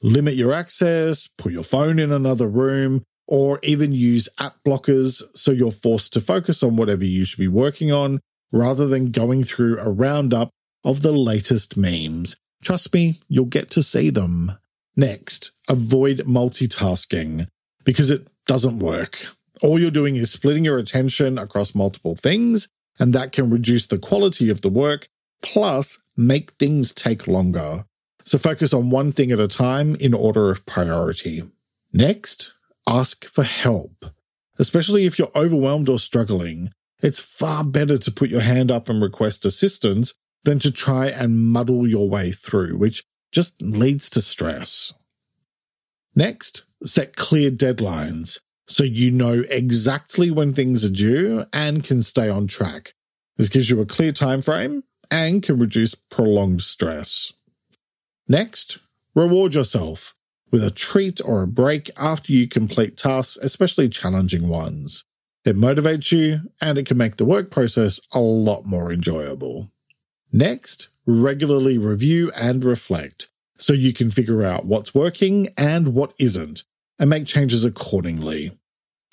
Limit 0.01 0.35
your 0.35 0.53
access, 0.53 1.27
put 1.27 1.51
your 1.51 1.63
phone 1.63 1.99
in 1.99 2.11
another 2.11 2.47
room, 2.47 3.03
or 3.27 3.59
even 3.63 3.93
use 3.93 4.29
app 4.39 4.55
blockers 4.65 5.23
so 5.33 5.51
you're 5.51 5.71
forced 5.71 6.13
to 6.13 6.21
focus 6.21 6.61
on 6.61 6.75
whatever 6.75 7.05
you 7.05 7.25
should 7.25 7.39
be 7.39 7.47
working 7.47 7.91
on 7.91 8.19
rather 8.51 8.85
than 8.87 9.11
going 9.11 9.43
through 9.43 9.79
a 9.79 9.89
roundup 9.89 10.49
of 10.83 11.01
the 11.01 11.13
latest 11.13 11.77
memes. 11.77 12.35
Trust 12.61 12.93
me, 12.93 13.21
you'll 13.27 13.45
get 13.45 13.69
to 13.71 13.83
see 13.83 14.09
them. 14.09 14.51
Next, 14.95 15.51
avoid 15.69 16.19
multitasking 16.19 17.47
because 17.83 18.11
it 18.11 18.27
doesn't 18.45 18.79
work. 18.79 19.25
All 19.63 19.79
you're 19.79 19.91
doing 19.91 20.17
is 20.17 20.29
splitting 20.29 20.65
your 20.65 20.77
attention 20.77 21.37
across 21.37 21.73
multiple 21.73 22.17
things, 22.17 22.67
and 22.99 23.13
that 23.13 23.31
can 23.31 23.49
reduce 23.49 23.87
the 23.87 23.97
quality 23.97 24.49
of 24.49 24.59
the 24.59 24.69
work, 24.69 25.07
plus 25.41 26.03
make 26.17 26.51
things 26.59 26.91
take 26.91 27.27
longer. 27.27 27.85
So 28.25 28.37
focus 28.37 28.73
on 28.73 28.89
one 28.89 29.13
thing 29.13 29.31
at 29.31 29.39
a 29.39 29.47
time 29.47 29.95
in 29.95 30.13
order 30.13 30.49
of 30.49 30.65
priority. 30.65 31.43
Next, 31.93 32.53
ask 32.85 33.23
for 33.23 33.45
help. 33.45 34.05
Especially 34.59 35.05
if 35.05 35.17
you're 35.17 35.31
overwhelmed 35.33 35.87
or 35.87 35.97
struggling, 35.97 36.71
it's 37.01 37.21
far 37.21 37.63
better 37.63 37.97
to 37.97 38.11
put 38.11 38.29
your 38.29 38.41
hand 38.41 38.69
up 38.69 38.89
and 38.89 39.01
request 39.01 39.45
assistance 39.45 40.13
than 40.43 40.59
to 40.59 40.73
try 40.73 41.07
and 41.07 41.39
muddle 41.39 41.87
your 41.87 42.09
way 42.09 42.31
through, 42.31 42.77
which 42.77 43.05
just 43.31 43.61
leads 43.61 44.09
to 44.09 44.21
stress. 44.21 44.93
Next, 46.15 46.65
set 46.83 47.15
clear 47.15 47.49
deadlines 47.49 48.39
so 48.67 48.83
you 48.83 49.11
know 49.11 49.43
exactly 49.49 50.31
when 50.31 50.53
things 50.53 50.85
are 50.85 50.89
due 50.89 51.45
and 51.51 51.83
can 51.83 52.01
stay 52.01 52.29
on 52.29 52.47
track. 52.47 52.93
This 53.37 53.49
gives 53.49 53.69
you 53.69 53.81
a 53.81 53.85
clear 53.85 54.11
time 54.11 54.41
frame 54.41 54.83
and 55.11 55.43
can 55.43 55.59
reduce 55.59 55.95
prolonged 55.95 56.61
stress. 56.61 57.33
Next, 58.27 58.79
reward 59.15 59.53
yourself 59.53 60.15
with 60.51 60.63
a 60.63 60.71
treat 60.71 61.19
or 61.25 61.41
a 61.41 61.47
break 61.47 61.89
after 61.97 62.31
you 62.31 62.47
complete 62.47 62.95
tasks, 62.95 63.37
especially 63.37 63.89
challenging 63.89 64.47
ones. 64.47 65.03
It 65.45 65.57
motivates 65.57 66.11
you 66.11 66.51
and 66.61 66.77
it 66.77 66.85
can 66.85 66.97
make 66.97 67.17
the 67.17 67.25
work 67.25 67.51
process 67.51 67.99
a 68.13 68.19
lot 68.19 68.65
more 68.65 68.93
enjoyable. 68.93 69.71
Next, 70.31 70.89
regularly 71.05 71.77
review 71.77 72.31
and 72.35 72.63
reflect 72.63 73.29
so 73.57 73.73
you 73.73 73.93
can 73.93 74.09
figure 74.09 74.43
out 74.43 74.65
what's 74.65 74.95
working 74.95 75.49
and 75.57 75.93
what 75.93 76.13
isn't 76.17 76.63
and 76.99 77.09
make 77.09 77.25
changes 77.25 77.65
accordingly. 77.65 78.57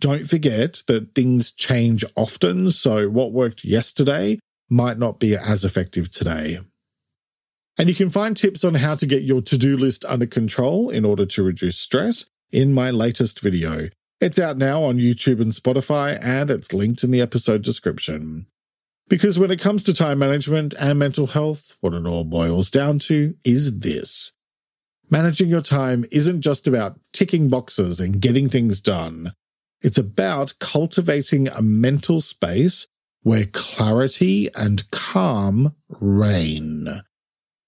Don't 0.01 0.27
forget 0.27 0.83
that 0.87 1.15
things 1.15 1.53
change 1.53 2.05
often, 2.17 2.71
so 2.71 3.09
what 3.09 3.33
worked 3.33 3.65
yesterday 3.65 4.39
might 4.71 4.99
not 4.99 5.21
be 5.21 5.37
as 5.37 5.65
effective 5.65 6.11
today. 6.11 6.61
And 7.79 7.89
you 7.89 7.95
can 7.95 8.11
find 8.11 8.37
tips 8.37 8.65
on 8.65 8.75
how 8.75 8.95
to 8.95 9.07
get 9.07 9.23
your 9.23 9.43
to 9.43 9.59
do 9.59 9.77
list 9.77 10.05
under 10.07 10.27
control 10.27 10.91
in 10.91 11.05
order 11.05 11.27
to 11.27 11.43
reduce 11.43 11.79
stress 11.79 12.27
in 12.51 12.73
my 12.73 12.91
latest 12.91 13.41
video. 13.41 13.89
It's 14.21 14.39
out 14.39 14.59
now 14.59 14.83
on 14.83 14.99
YouTube 14.99 15.41
and 15.41 15.53
Spotify, 15.53 16.19
and 16.23 16.51
it's 16.51 16.75
linked 16.75 17.03
in 17.03 17.11
the 17.11 17.23
episode 17.23 17.63
description. 17.63 18.47
Because 19.09 19.39
when 19.39 19.51
it 19.51 19.61
comes 19.61 19.83
to 19.85 19.95
time 19.95 20.19
management 20.19 20.75
and 20.79 20.99
mental 20.99 21.29
health, 21.29 21.77
what 21.81 21.95
it 21.95 22.07
all 22.07 22.25
boils 22.25 22.71
down 22.71 22.99
to 23.01 23.35
is 23.45 23.81
this. 23.81 24.33
Managing 25.11 25.49
your 25.49 25.61
time 25.61 26.05
isn't 26.13 26.41
just 26.41 26.69
about 26.69 27.01
ticking 27.13 27.49
boxes 27.49 27.99
and 27.99 28.21
getting 28.21 28.49
things 28.49 28.81
done. 28.81 29.33
It's 29.83 29.99
about 29.99 30.55
cultivating 30.61 31.49
a 31.49 31.63
mental 31.63 32.21
space 32.21 32.87
where 33.23 33.47
clarity 33.47 34.49
and 34.55 34.89
calm 34.93 35.75
reign. 35.89 37.03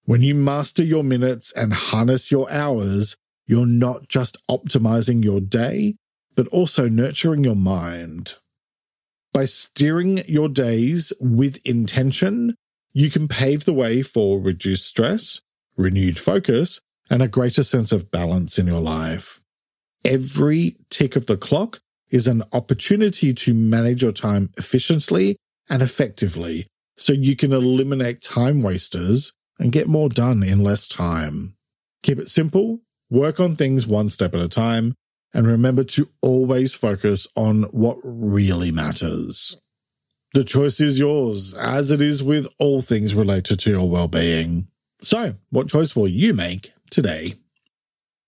When 0.05 0.21
you 0.21 0.35
master 0.35 0.83
your 0.83 1.03
minutes 1.03 1.51
and 1.51 1.73
harness 1.73 2.31
your 2.31 2.49
hours, 2.49 3.17
you're 3.45 3.65
not 3.65 4.07
just 4.07 4.37
optimizing 4.49 5.21
your 5.21 5.41
day, 5.41 5.95
but 6.35 6.47
also 6.47 6.87
nurturing 6.87 7.43
your 7.43 7.55
mind. 7.57 8.35
By 9.33 9.45
steering 9.45 10.19
your 10.27 10.47
days 10.47 11.11
with 11.19 11.65
intention, 11.65 12.55
you 12.93 13.09
can 13.09 13.27
pave 13.27 13.65
the 13.65 13.73
way 13.73 14.01
for 14.01 14.39
reduced 14.39 14.85
stress, 14.85 15.41
renewed 15.75 16.17
focus, 16.17 16.79
and 17.09 17.21
a 17.21 17.27
greater 17.27 17.63
sense 17.63 17.91
of 17.91 18.11
balance 18.11 18.57
in 18.57 18.67
your 18.67 18.81
life. 18.81 19.41
Every 20.05 20.75
tick 20.89 21.15
of 21.15 21.27
the 21.27 21.37
clock 21.37 21.79
is 22.09 22.27
an 22.27 22.43
opportunity 22.51 23.33
to 23.33 23.53
manage 23.53 24.03
your 24.03 24.11
time 24.11 24.49
efficiently 24.57 25.35
and 25.69 25.81
effectively 25.81 26.67
so 26.97 27.13
you 27.13 27.35
can 27.35 27.53
eliminate 27.53 28.21
time 28.21 28.61
wasters 28.61 29.33
and 29.59 29.71
get 29.71 29.87
more 29.87 30.09
done 30.09 30.43
in 30.43 30.63
less 30.63 30.87
time. 30.87 31.55
Keep 32.03 32.19
it 32.19 32.27
simple, 32.27 32.81
work 33.09 33.39
on 33.39 33.55
things 33.55 33.87
one 33.87 34.09
step 34.09 34.33
at 34.33 34.41
a 34.41 34.49
time, 34.49 34.93
and 35.33 35.47
remember 35.47 35.83
to 35.83 36.09
always 36.21 36.73
focus 36.73 37.27
on 37.35 37.63
what 37.63 37.97
really 38.03 38.71
matters. 38.71 39.59
The 40.33 40.43
choice 40.43 40.81
is 40.81 40.99
yours, 40.99 41.53
as 41.53 41.91
it 41.91 42.01
is 42.01 42.23
with 42.23 42.47
all 42.59 42.81
things 42.81 43.15
related 43.15 43.59
to 43.61 43.69
your 43.71 43.89
well-being. 43.89 44.67
So, 45.01 45.35
what 45.49 45.69
choice 45.69 45.95
will 45.95 46.07
you 46.07 46.33
make 46.33 46.73
today? 46.93 47.33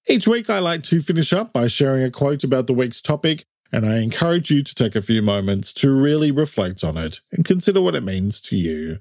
Each 0.08 0.28
week, 0.28 0.50
I 0.50 0.60
like 0.60 0.84
to 0.84 1.00
finish 1.00 1.32
up 1.32 1.54
by 1.54 1.68
sharing 1.68 2.04
a 2.04 2.12
quote 2.12 2.44
about 2.44 2.68
the 2.68 2.74
week's 2.74 3.02
topic, 3.02 3.46
and 3.72 3.86
I 3.86 3.98
encourage 4.00 4.52
you 4.52 4.64
to 4.64 4.76
take 4.76 4.96
a 4.96 5.02
few 5.02 5.22
moments 5.22 5.72
to 5.74 5.92
really 5.92 6.32
reflect 6.32 6.84
on 6.84 6.98
it 6.98 7.22
and 7.32 7.46
consider 7.46 7.82
what 7.82 7.96
it 7.96 8.04
means 8.04 8.42
to 8.42 8.56
you. 8.56 8.98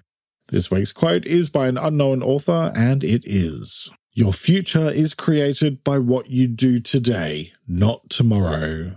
This 0.49 0.71
week's 0.71 0.93
quote 0.93 1.27
is 1.27 1.49
by 1.49 1.69
an 1.69 1.79
unknown 1.79 2.23
author, 2.23 2.73
and 2.75 3.03
it 3.03 3.25
is 3.25 3.91
Your 4.13 4.33
future 4.33 4.91
is 4.91 5.13
created 5.13 5.83
by 5.83 5.99
what 5.99 6.29
you 6.31 6.47
do 6.47 6.79
today, 6.79 7.53
not 7.67 8.11
tomorrow. 8.11 8.97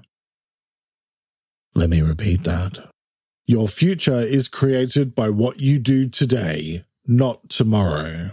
Let 1.74 1.90
me 1.90 2.02
repeat 2.02 2.44
that. 2.44 2.90
Your 3.46 3.68
future 3.68 4.20
is 4.20 4.48
created 4.48 5.16
by 5.16 5.30
what 5.30 5.60
you 5.60 5.80
do 5.80 6.08
today, 6.10 6.86
not 7.06 7.50
tomorrow. 7.50 8.32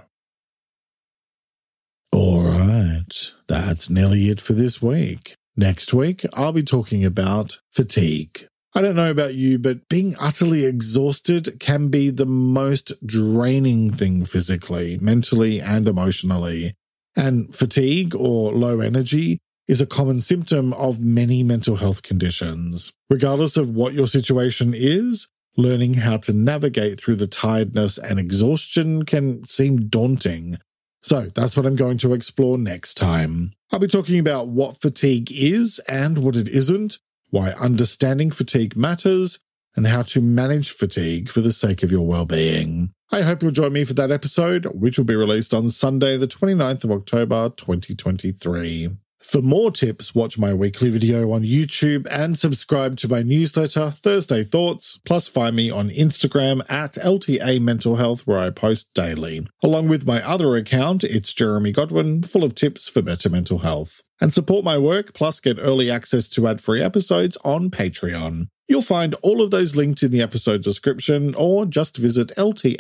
That's 3.47 3.91
nearly 3.91 4.29
it 4.29 4.41
for 4.41 4.53
this 4.53 4.81
week. 4.81 5.35
Next 5.57 5.95
week, 5.95 6.25
I'll 6.35 6.53
be 6.53 6.63
talking 6.63 7.05
about 7.05 7.59
fatigue. 7.71 8.49
I 8.75 8.81
don't 8.81 8.97
know 8.97 9.11
about 9.11 9.35
you, 9.35 9.59
but 9.61 9.89
being 9.89 10.17
utterly 10.19 10.65
exhausted 10.65 11.61
can 11.61 11.89
be 11.89 12.11
the 12.11 12.27
most 12.27 12.93
draining 13.07 13.91
thing 13.91 14.25
physically, 14.25 14.99
mentally, 15.01 15.61
and 15.61 15.87
emotionally. 15.87 16.73
And 17.17 17.55
fatigue 17.55 18.17
or 18.17 18.53
low 18.53 18.81
energy 18.81 19.39
is 19.69 19.81
a 19.81 19.87
common 19.87 20.21
symptom 20.21 20.73
of 20.73 21.01
many 21.01 21.45
mental 21.45 21.77
health 21.77 22.03
conditions. 22.03 22.93
Regardless 23.09 23.57
of 23.57 23.71
what 23.71 23.95
your 23.95 24.09
situation 24.09 24.73
is, 24.75 25.29
learning 25.57 25.95
how 25.95 26.17
to 26.17 26.33
navigate 26.33 26.99
through 26.99 27.17
the 27.17 27.29
tiredness 27.29 27.97
and 27.97 28.19
exhaustion 28.19 29.05
can 29.05 29.47
seem 29.47 29.89
daunting. 29.89 30.59
So 31.05 31.27
that's 31.35 31.55
what 31.55 31.67
I'm 31.67 31.77
going 31.77 31.99
to 31.99 32.15
explore 32.15 32.57
next 32.57 32.95
time. 32.95 33.53
I'll 33.71 33.79
be 33.79 33.87
talking 33.87 34.19
about 34.19 34.49
what 34.49 34.81
fatigue 34.81 35.31
is 35.31 35.79
and 35.87 36.17
what 36.17 36.35
it 36.35 36.49
isn't, 36.49 36.99
why 37.29 37.51
understanding 37.51 38.31
fatigue 38.31 38.75
matters, 38.75 39.39
and 39.77 39.87
how 39.87 40.01
to 40.01 40.23
manage 40.23 40.71
fatigue 40.71 41.29
for 41.29 41.43
the 41.43 41.51
sake 41.51 41.83
of 41.83 41.93
your 41.93 42.07
well-being. 42.07 42.95
I 43.13 43.21
hope 43.21 43.43
you'll 43.43 43.53
join 43.53 43.75
me 43.75 43.85
for 43.85 43.93
that 43.95 44.11
episode, 44.11 44.65
which 44.67 44.97
will 44.97 45.05
be 45.05 45.15
released 45.15 45.53
on 45.53 45.69
Sunday, 45.69 46.17
the 46.17 46.27
29th 46.27 46.85
of 46.85 46.91
October, 46.91 47.51
2023. 47.51 48.89
For 49.25 49.41
more 49.41 49.71
tips, 49.71 50.15
watch 50.15 50.39
my 50.39 50.53
weekly 50.53 50.91
video 50.91 51.33
on 51.33 51.45
YouTube 51.45 52.07
and 52.11 52.39
subscribe 52.39 52.99
to 52.99 53.09
my 53.09 53.23
newsletter, 53.23 53.91
Thursday 53.91 54.45
Thoughts, 54.45 54.99
plus 54.99 55.27
find 55.29 55.57
me 55.57 55.71
on 55.71 55.89
Instagram 55.89 56.61
at 56.71 56.93
LTA 56.93 57.59
Mental 57.59 57.97
Health, 57.97 58.27
where 58.27 58.39
I 58.39 58.51
post 58.51 58.93
daily. 58.93 59.47
Along 59.63 59.89
with 59.89 60.07
my 60.07 60.23
other 60.23 60.55
account, 60.57 61.05
it's 61.05 61.33
Jeremy 61.33 61.73
Godwin, 61.73 62.23
full 62.23 62.45
of 62.45 62.55
tips 62.55 62.87
for 62.87 63.01
better 63.01 63.31
mental 63.31 63.61
health. 63.61 64.03
And 64.21 64.31
support 64.31 64.63
my 64.63 64.77
work, 64.77 65.15
plus 65.15 65.41
get 65.41 65.57
early 65.59 65.91
access 65.91 66.29
to 66.29 66.47
ad 66.47 66.61
free 66.61 66.83
episodes 66.83 67.39
on 67.45 67.71
Patreon. 67.71 68.49
You'll 68.69 68.83
find 68.83 69.15
all 69.23 69.41
of 69.41 69.51
those 69.51 69.75
linked 69.75 70.03
in 70.03 70.11
the 70.11 70.23
episode 70.23 70.63
description 70.63 71.35
or 71.35 71.65
just 71.65 71.97
visit 71.97 72.29
ltamh.com. 72.37 72.77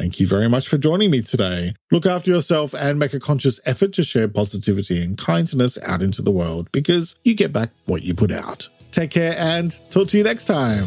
Thank 0.00 0.18
you 0.18 0.26
very 0.26 0.48
much 0.48 0.66
for 0.66 0.78
joining 0.78 1.10
me 1.10 1.20
today. 1.20 1.74
Look 1.90 2.06
after 2.06 2.30
yourself 2.30 2.72
and 2.72 2.98
make 2.98 3.12
a 3.12 3.20
conscious 3.20 3.60
effort 3.66 3.92
to 3.92 4.02
share 4.02 4.28
positivity 4.28 5.04
and 5.04 5.18
kindness 5.18 5.78
out 5.82 6.00
into 6.00 6.22
the 6.22 6.30
world 6.30 6.72
because 6.72 7.16
you 7.22 7.34
get 7.34 7.52
back 7.52 7.68
what 7.84 8.02
you 8.02 8.14
put 8.14 8.32
out. 8.32 8.66
Take 8.92 9.10
care 9.10 9.34
and 9.36 9.78
talk 9.90 10.08
to 10.08 10.16
you 10.16 10.24
next 10.24 10.44
time. 10.44 10.86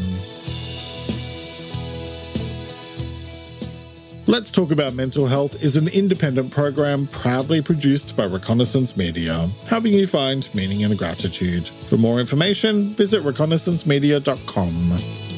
Let's 4.26 4.50
Talk 4.50 4.72
About 4.72 4.96
Mental 4.96 5.28
Health 5.28 5.64
is 5.64 5.78
an 5.78 5.90
independent 5.90 6.50
program 6.50 7.06
proudly 7.06 7.62
produced 7.62 8.18
by 8.18 8.26
Reconnaissance 8.26 8.98
Media, 8.98 9.48
helping 9.68 9.94
you 9.94 10.08
find 10.08 10.50
meaning 10.56 10.86
and 10.86 10.98
gratitude. 10.98 11.68
For 11.68 11.98
more 11.98 12.20
information, 12.20 12.96
visit 12.96 13.22
reconnaissancemedia.com. 13.22 15.33